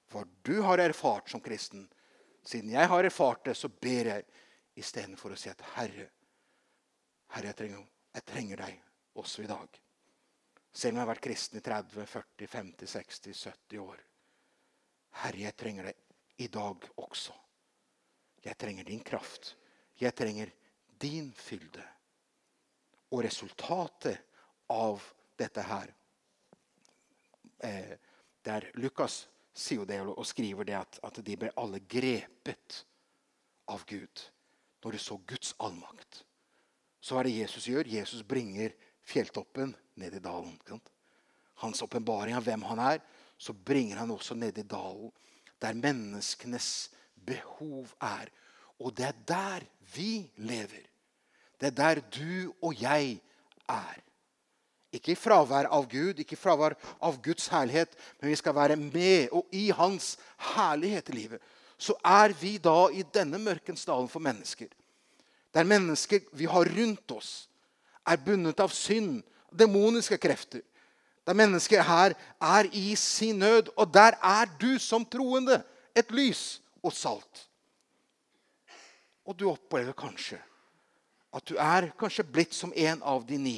[0.09, 1.85] Hva du har erfart som kristen.
[2.45, 4.25] Siden jeg har erfart det, så ber jeg
[4.81, 6.09] istedenfor å si at Herre,
[7.33, 8.81] Herre, jeg trenger, jeg trenger deg
[9.21, 9.79] også i dag.
[10.75, 14.01] Selv om jeg har vært kristen i 30, 40, 50, 60, 70 år.
[15.21, 17.35] Herre, jeg trenger deg i dag også.
[18.45, 19.55] Jeg trenger din kraft.
[19.99, 20.51] Jeg trenger
[20.99, 21.83] din fylde.
[23.15, 24.19] Og resultatet
[24.73, 25.03] av
[25.37, 25.91] dette her
[27.63, 27.95] eh,
[28.45, 32.81] Der Lukas sier jo det og skriver det at, at de ble alle grepet
[33.71, 34.25] av Gud
[34.83, 36.23] når de så Guds allmakt.
[37.05, 37.85] Så er det Jesus gjør.
[37.85, 38.73] Jesus bringer
[39.05, 40.55] fjelltoppen ned i dalen.
[41.61, 43.03] Hans åpenbaring av hvem han er,
[43.37, 45.11] så bringer han også ned i dalen,
[45.61, 46.89] der menneskenes
[47.27, 48.31] behov er.
[48.79, 50.87] Og det er der vi lever.
[51.59, 53.19] Det er der du og jeg
[53.69, 54.01] er.
[54.95, 58.79] Ikke i fravær av Gud, ikke i fravær av Guds herlighet, men vi skal være
[58.79, 60.15] med og i Hans
[60.55, 61.43] herlighet i livet.
[61.77, 64.71] Så er vi da i denne mørkens dalen for mennesker.
[65.55, 67.47] Der mennesker vi har rundt oss,
[68.05, 69.23] er bundet av synd,
[69.55, 70.61] demoniske krefter.
[71.25, 73.71] Der mennesker her er i sin nød.
[73.77, 75.63] Og der er du som troende
[75.95, 77.47] et lys og salt.
[79.25, 80.41] Og du opplever kanskje
[81.35, 83.57] at du er kanskje blitt som en av de ni.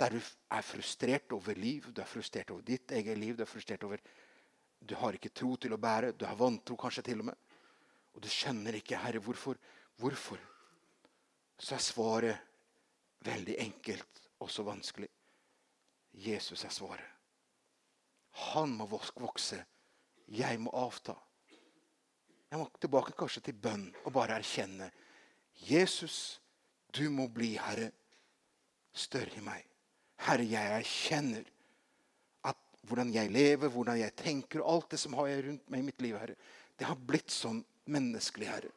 [0.00, 0.18] Der du
[0.50, 3.36] er frustrert over liv, du er frustrert over ditt eget liv.
[3.36, 4.00] Du er frustrert over
[4.86, 6.12] Du har ikke tro til å bære.
[6.12, 7.38] Du har vantro kanskje til og med.
[8.14, 9.56] Og du skjønner ikke, Herre, hvorfor.
[9.96, 10.38] Hvorfor?
[11.58, 12.46] Så er svaret
[13.26, 15.08] Veldig enkelt og så vanskelig.
[16.12, 17.08] Jesus er svaret.
[18.52, 19.58] Han må vokse.
[20.28, 21.16] Jeg må avta.
[22.50, 24.90] Jeg må tilbake kanskje til bønn og bare erkjenne.
[25.66, 26.38] Jesus,
[26.94, 27.90] du må bli, Herre,
[28.94, 29.64] større i meg.
[30.22, 31.48] Herre, jeg erkjenner
[32.48, 35.88] at hvordan jeg lever, hvordan jeg tenker, alt det som har jeg rundt meg i
[35.88, 36.36] mitt liv, Herre,
[36.76, 38.72] det har blitt sånn menneskelig, Herre.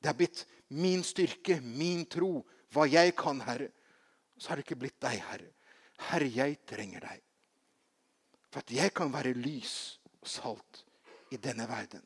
[0.00, 2.42] Det har blitt min styrke, min tro,
[2.74, 3.70] hva jeg kan, Herre.
[4.38, 5.50] Så har det ikke blitt deg, Herre.
[6.08, 7.22] Herre, jeg trenger deg.
[8.52, 10.84] For at jeg kan være lys og salt
[11.34, 12.02] i denne verden.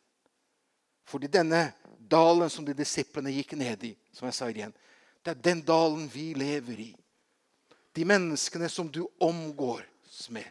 [1.07, 1.67] Fordi denne
[1.99, 4.75] dalen som de disiplene gikk ned i, som jeg sa igjen,
[5.23, 6.91] det er den dalen vi lever i.
[7.93, 10.49] De menneskene som du omgås med,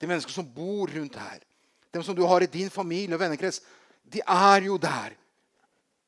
[0.00, 1.42] de menneskene som bor rundt her,
[1.90, 3.60] de som du har i din familie og vennekrets,
[4.02, 5.14] de er jo der.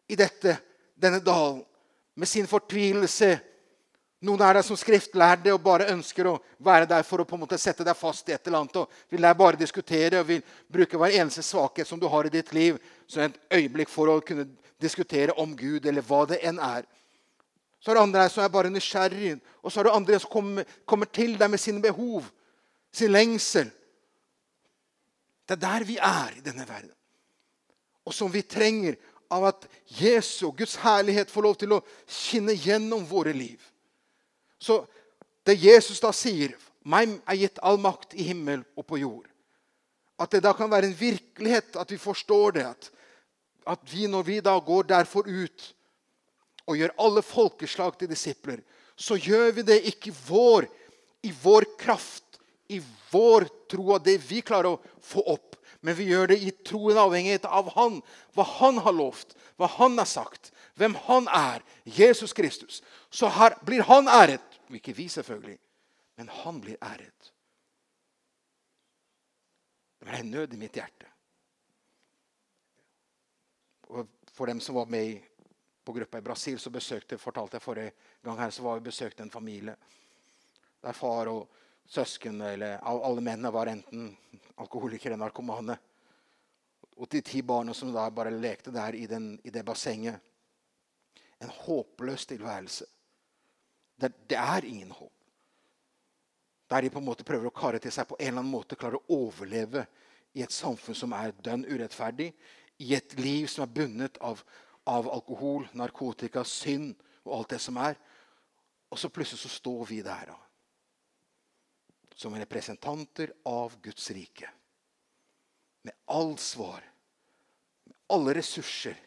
[0.08, 0.56] I dette,
[0.94, 1.62] denne dalen
[2.14, 3.38] med sin fortvilelse,
[4.22, 7.40] Noen er der som skriftlærde og bare ønsker å være der for å på en
[7.42, 8.76] måte sette deg fast i et eller annet.
[8.78, 12.30] og Vil der bare diskutere og vil bruke hver eneste svakhet som du har i
[12.30, 12.78] ditt liv,
[13.10, 14.46] som et øyeblikk for å kunne
[14.78, 16.86] diskutere om Gud, eller hva det enn er.
[17.82, 20.70] Så er det andre som er bare nysgjerrig, og så er det andre som kommer,
[20.86, 22.28] kommer til deg med sine behov,
[22.94, 23.74] sin lengsel.
[25.42, 26.94] Det er der vi er i denne verden.
[28.06, 28.94] Og som vi trenger
[29.32, 29.66] av at
[29.98, 33.60] Jesu Guds herlighet får lov til å skinne gjennom våre liv.
[34.60, 34.82] Så
[35.46, 36.54] det Jesus da sier
[36.84, 39.30] 'Meg er gitt all makt i himmel og på jord',
[40.18, 42.66] at det da kan være en virkelighet, at vi forstår det.
[42.66, 42.90] At,
[43.66, 45.74] at vi, når vi da går derfor ut
[46.66, 48.60] og gjør alle folkeslag til disipler,
[48.96, 50.66] så gjør vi det ikke vår,
[51.22, 55.51] i vår kraft, i vår tro av det vi klarer å få opp.
[55.82, 57.98] Men vi gjør det i troen avhengighet av Han,
[58.36, 62.82] hva Han har lovt, hva Han har sagt, hvem Han er, Jesus Kristus.
[63.10, 64.46] Så her blir Han æret.
[64.72, 65.58] Ikke vi, selvfølgelig,
[66.16, 67.32] men Han blir æret.
[69.98, 71.10] Det ble en nød i mitt hjerte.
[73.92, 75.20] Og for dem som var med
[75.84, 77.92] på gruppa i Brasil, så besøkte, fortalte jeg forrige
[78.24, 79.76] gang her, så var vi besøkte en familie
[80.82, 81.46] der far og
[81.88, 84.10] søsken eller alle mennene var enten
[84.56, 85.76] alkoholikere eller narkomane.
[86.96, 90.20] Og de ti barna som da bare lekte der i, den, i det bassenget.
[91.42, 92.86] En håpløs tilværelse.
[93.96, 95.12] Det, det, er ingen håp.
[96.70, 98.78] Der de på en måte prøver å kare til seg på en eller annen måte
[98.78, 99.84] klarer å overleve
[100.32, 102.30] i et samfunn som er dønn urettferdig,
[102.80, 104.40] i et liv som er bundet av,
[104.88, 106.94] av alkohol, narkotika, synd
[107.26, 107.98] og alt det som er.
[108.90, 110.38] Og så plutselig så står vi der da,
[112.14, 114.50] som representanter av Guds rike.
[115.82, 116.84] Med all svar,
[117.84, 118.98] med alle ressurser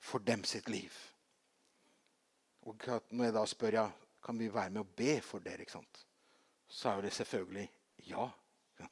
[0.00, 0.94] for dem sitt liv.
[2.64, 3.84] Og når jeg da spør ja,
[4.24, 6.04] kan vi være med å be for dere, ikke sant?
[6.74, 7.68] så er det selvfølgelig
[8.08, 8.24] ja.
[8.80, 8.86] ja.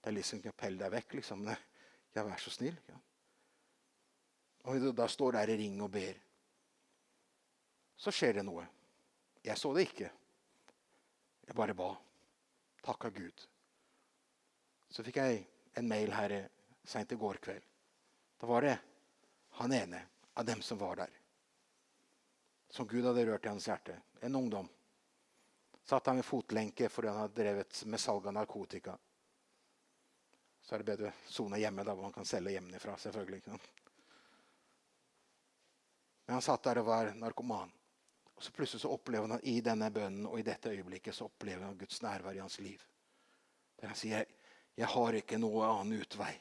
[0.00, 1.48] Det er liksom ikke pell deg vekk, liksom.
[2.14, 2.76] Ja, vær så snill.
[2.86, 2.94] Ja.
[4.70, 6.20] Og da står der i ring og ber.
[7.98, 8.62] Så skjer det noe.
[9.42, 10.12] Jeg så det ikke.
[11.46, 11.90] Jeg bare ba.
[12.84, 13.46] Takka Gud.
[14.88, 16.36] Så fikk jeg en mail her
[16.84, 17.64] seint i går kveld.
[18.40, 18.78] Da var det
[19.60, 20.00] han ene
[20.34, 21.20] av dem som var der
[22.74, 24.00] som Gud hadde rørt i hans hjerte.
[24.20, 24.68] En ungdom.
[25.84, 28.96] Satt han med fotlenke fordi han hadde drevet med salg av narkotika.
[30.60, 32.96] Så er det bedre å sone hjemme, da, hvor han kan selge hjemmefra.
[32.98, 33.42] selvfølgelig.
[36.26, 37.70] Men han satt der og var narkoman.
[38.34, 41.66] Og så Plutselig så opplever han i denne bønnen og i dette øyeblikket så opplever
[41.66, 42.82] han Guds nærvær i hans liv.
[43.80, 44.24] Der han sier,
[44.76, 46.40] 'Jeg har ikke noe annen utvei'.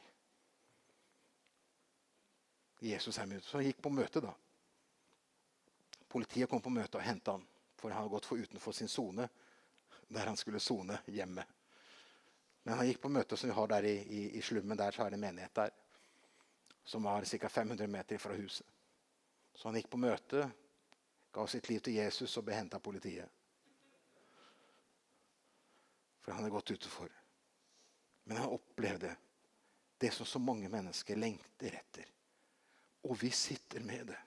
[2.80, 3.44] Jesus er med.
[3.44, 4.34] Så han gikk på møte, da.
[6.10, 7.46] Politiet kom på møte og henta han,
[7.78, 9.30] for han hadde gått for utenfor sin sone,
[10.08, 11.46] der han skulle sone hjemme.
[12.64, 14.78] Men han gikk på møte som vi har der i, i, i slummen.
[14.78, 15.72] Der så er det en menighet der,
[16.84, 17.50] som var ca.
[17.50, 18.68] 500 meter fra huset.
[19.56, 20.48] Så han gikk på møte,
[21.34, 23.30] ga sitt liv til Jesus og ble henta av politiet.
[26.24, 27.10] For han hadde gått utenfor.
[28.24, 29.16] Men han opplevde
[30.00, 32.08] det som så mange mennesker lengter etter.
[33.10, 34.20] Og vi sitter med det.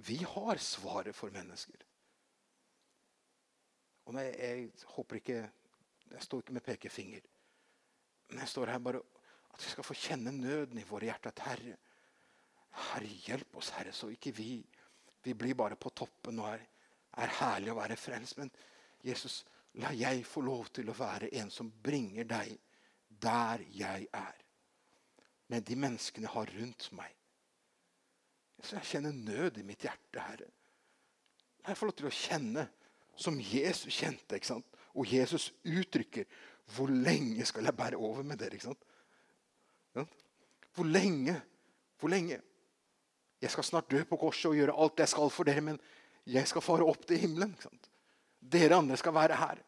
[0.00, 1.82] Vi har svaret for mennesker.
[4.08, 5.40] Og jeg, jeg, håper ikke
[6.10, 7.26] Jeg står ikke med pekefinger.
[8.28, 9.02] Men jeg står her bare
[9.54, 11.30] at vi skal få kjenne nøden i våre hjerter.
[11.30, 11.76] At Herre,
[12.70, 14.64] Herre, hjelp oss, Herre, så ikke vi
[15.22, 16.66] vi blir bare på toppen og er,
[17.20, 18.38] er herlig å være frelst.
[18.40, 18.50] Men
[19.04, 19.42] Jesus,
[19.82, 22.56] la jeg få lov til å være en som bringer deg
[23.20, 24.36] der jeg er.
[25.50, 27.16] Med de menneskene jeg har rundt meg.
[28.62, 30.50] Så jeg kjenner nød i mitt hjerte, Herre.
[31.66, 32.66] Jeg får lov til å kjenne
[33.20, 34.36] som Jesus kjente.
[34.36, 34.78] ikke sant?
[34.96, 36.28] Og Jesus uttrykker
[36.74, 38.54] hvor lenge skal jeg bære over med dere?
[38.54, 38.86] ikke sant?
[40.74, 41.34] Hvor lenge?
[41.98, 42.38] Hvor lenge?
[43.40, 45.78] Jeg skal snart dø på korset og gjøre alt jeg skal for dere, men
[46.28, 47.54] jeg skal fare opp til himmelen.
[48.40, 49.62] Dere andre skal være her.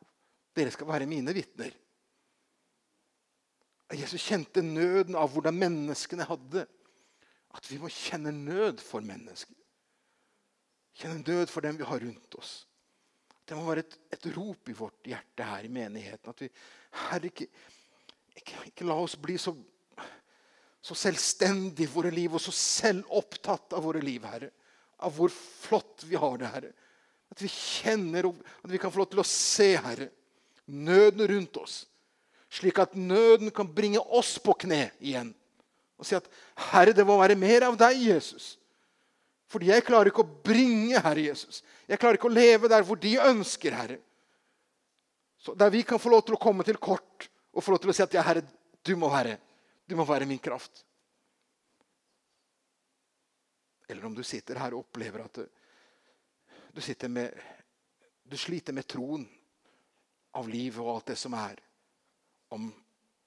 [0.56, 1.72] Dere skal være mine vitner.
[3.92, 6.64] Jesus kjente nøden av hvordan menneskene hadde
[7.52, 9.56] at vi må kjenne nød for mennesker.
[10.96, 12.52] Kjenne nød for dem vi har rundt oss.
[13.48, 16.30] Det må være et, et rop i vårt hjerte her i menigheten.
[16.30, 16.48] At vi
[17.08, 17.48] Herre, ikke,
[18.36, 19.52] ikke, ikke la oss bli så,
[20.82, 24.50] så selvstendig våre liv og så selvopptatt av våre liv, Herre.
[25.02, 26.72] Av hvor flott vi har det, Herre.
[27.32, 30.10] At vi kjenner at vi kan få lov til å se, Herre,
[30.66, 31.76] nøden rundt oss.
[32.52, 35.32] Slik at nøden kan bringe oss på kne igjen
[36.02, 36.26] og si at
[36.58, 38.56] 'Herre, det må være mer av deg, Jesus'.
[39.46, 41.62] Fordi jeg klarer ikke å bringe, Herre Jesus.
[41.86, 43.98] Jeg klarer ikke å leve der hvor de ønsker, Herre.
[45.38, 47.92] Så der vi kan få lov til å komme til kort og få lov til
[47.92, 48.42] å si at ja, Herre,
[48.82, 49.36] du må være,
[49.86, 50.84] du må være min kraft.
[53.88, 55.46] Eller om du sitter her og opplever at du,
[56.72, 57.42] du, med,
[58.24, 59.26] du sliter med troen
[60.38, 61.60] av livet og alt det som er.
[62.56, 62.70] Om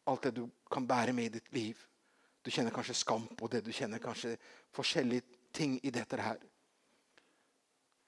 [0.10, 1.86] alt det du kan bære med i ditt liv.
[2.42, 3.64] Du kjenner kanskje skam på det.
[3.66, 4.36] Du kjenner kanskje
[4.74, 6.42] forskjellige ting i dette her.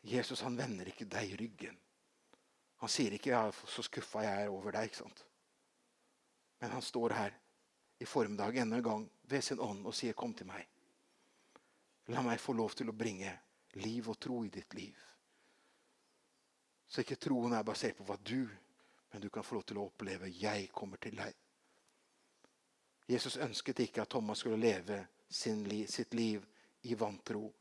[0.07, 1.77] Jesus han vender ikke deg ryggen.
[2.77, 4.83] Han sier ikke ja, 'så skuffa jeg er over deg'.
[4.83, 5.25] ikke sant?
[6.61, 7.33] Men han står her
[7.99, 10.67] i formiddag enda en gang ved sin ånd og sier, 'Kom til meg'.
[12.07, 13.39] La meg få lov til å bringe
[13.73, 14.95] liv og tro i ditt liv.
[16.87, 18.47] Så ikke troen er basert på hva du
[19.11, 21.33] men du kan få lov til å oppleve 'jeg kommer til deg'.
[23.07, 25.07] Jesus ønsket ikke at Thomas skulle leve
[25.45, 26.45] li sitt liv
[26.81, 27.53] i vantro.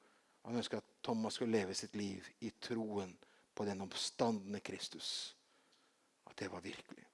[0.42, 3.18] Han ønsket at Thomas skulle leve sitt liv i troen
[3.54, 5.36] på den oppstandende Kristus.
[6.26, 7.06] At det var virkelig.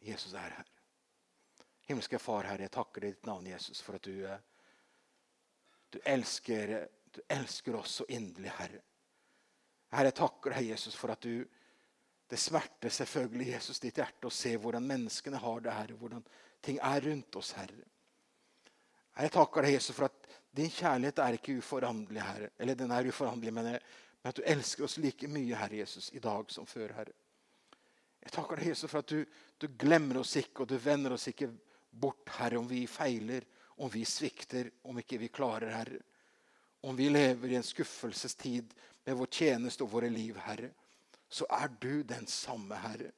[0.00, 0.77] Jesus er her.
[1.88, 4.40] Himmelske Far, Herre, jeg takker deg i ditt navn, Jesus, for at du, eh,
[5.94, 6.74] du, elsker,
[7.16, 8.82] du elsker oss så inderlig, Herre.
[9.94, 11.46] Herre, jeg takker deg, Jesus, for at du
[12.28, 15.94] det smerter selvfølgelig Jesus ditt hjerte å se hvordan menneskene har det, Herre.
[15.96, 16.24] Hvordan
[16.60, 17.86] ting er rundt oss, Herre.
[19.18, 22.50] Jeg takker deg, Jesus, for at din kjærlighet er ikke uforanderlig, Herre.
[22.60, 26.20] Eller den er uforanderlig, men, men at du elsker oss like mye, Herre Jesus, i
[26.22, 27.16] dag som før, Herre.
[28.20, 29.24] Jeg takker deg, Jesus, for at du,
[29.56, 31.48] du glemmer oss ikke, og du vender oss ikke
[31.90, 33.46] bort, Herre, om vi feiler,
[33.78, 36.02] om vi svikter, om ikke vi klarer, Herre.
[36.86, 38.74] Om vi lever i en skuffelsestid
[39.04, 40.70] med vår tjeneste og våre liv, Herre
[41.28, 43.12] så er du den samme Herre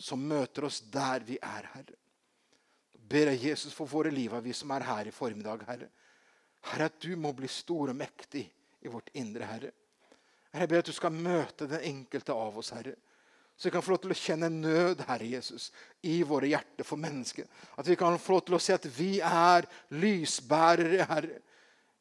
[0.00, 1.96] som møter oss der vi er, Herre.
[3.10, 5.88] ber jeg Jesus for våre liv, vi som er her i formiddag, Herre.
[6.70, 8.46] Herre, at du må bli stor og mektig
[8.80, 9.72] i vårt indre, Herre.
[10.52, 12.94] Herre, Jeg ber at du skal møte den enkelte av oss, Herre.
[13.60, 15.66] Så vi kan få lov til å kjenne nød, Herre Jesus,
[16.08, 17.44] i våre hjerter for mennesker.
[17.76, 19.66] At vi kan få lov til å si at vi er
[20.00, 21.42] lysbærere, Herre.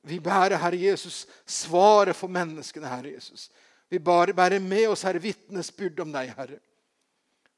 [0.07, 3.49] Vi bærer, Herre Jesus, svaret for menneskene, Herre Jesus.
[3.91, 6.61] Vi bærer med oss Herre, vitnesbyrd om deg, Herre.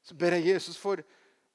[0.02, 0.98] Så ber jeg Jesus for,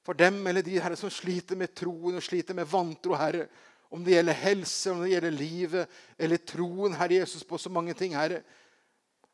[0.00, 3.44] for dem eller de herre, som sliter med troen og sliter med vantro, Herre.
[3.92, 7.92] Om det gjelder helse, om det gjelder livet eller troen, Herre Jesus, på så mange
[7.92, 8.40] ting, Herre.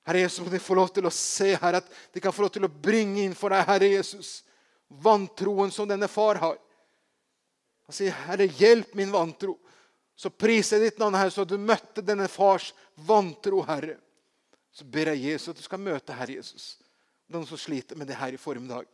[0.05, 2.52] Herre Jesus, må de få lov til å se Herre, at de kan få lov
[2.55, 4.42] til å bringe inn for deg, Herre Jesus,
[4.88, 6.59] vantroen som denne far har.
[7.88, 9.59] Han sier, 'Herre, hjelp min vantro.'
[10.16, 13.96] Så priser jeg ditt navn, Herre, så du møtte denne fars vantro, Herre
[14.74, 16.74] så ber jeg Jesus at du skal møte Herre Jesus.
[17.30, 18.88] Den som sliter med det her i formiddag,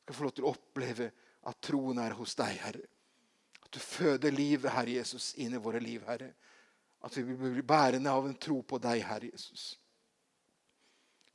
[0.00, 1.10] skal få lov til å oppleve
[1.44, 2.86] at troen er hos deg, Herre.
[3.60, 6.30] At du føder livet, Herre Jesus, inn i våre liv, Herre.
[7.04, 9.74] At vi blir bærende av en tro på deg, Herre Jesus.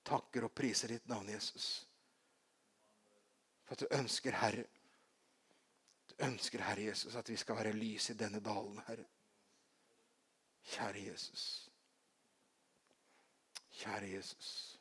[0.10, 1.70] Takker og priser ditt navn, Jesus.
[3.66, 4.66] For at du ønsker, Herre,
[6.10, 9.06] du ønsker, Herre Jesus, at vi skal være lys i denne dalen, Herre.
[10.70, 11.46] Kjære Jesus.
[13.80, 14.80] Kjære Jesus.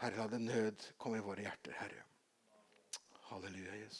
[0.00, 2.02] Herre, la det nød komme i våre hjerter, Herre.
[3.30, 3.86] Halleluja, Jesus.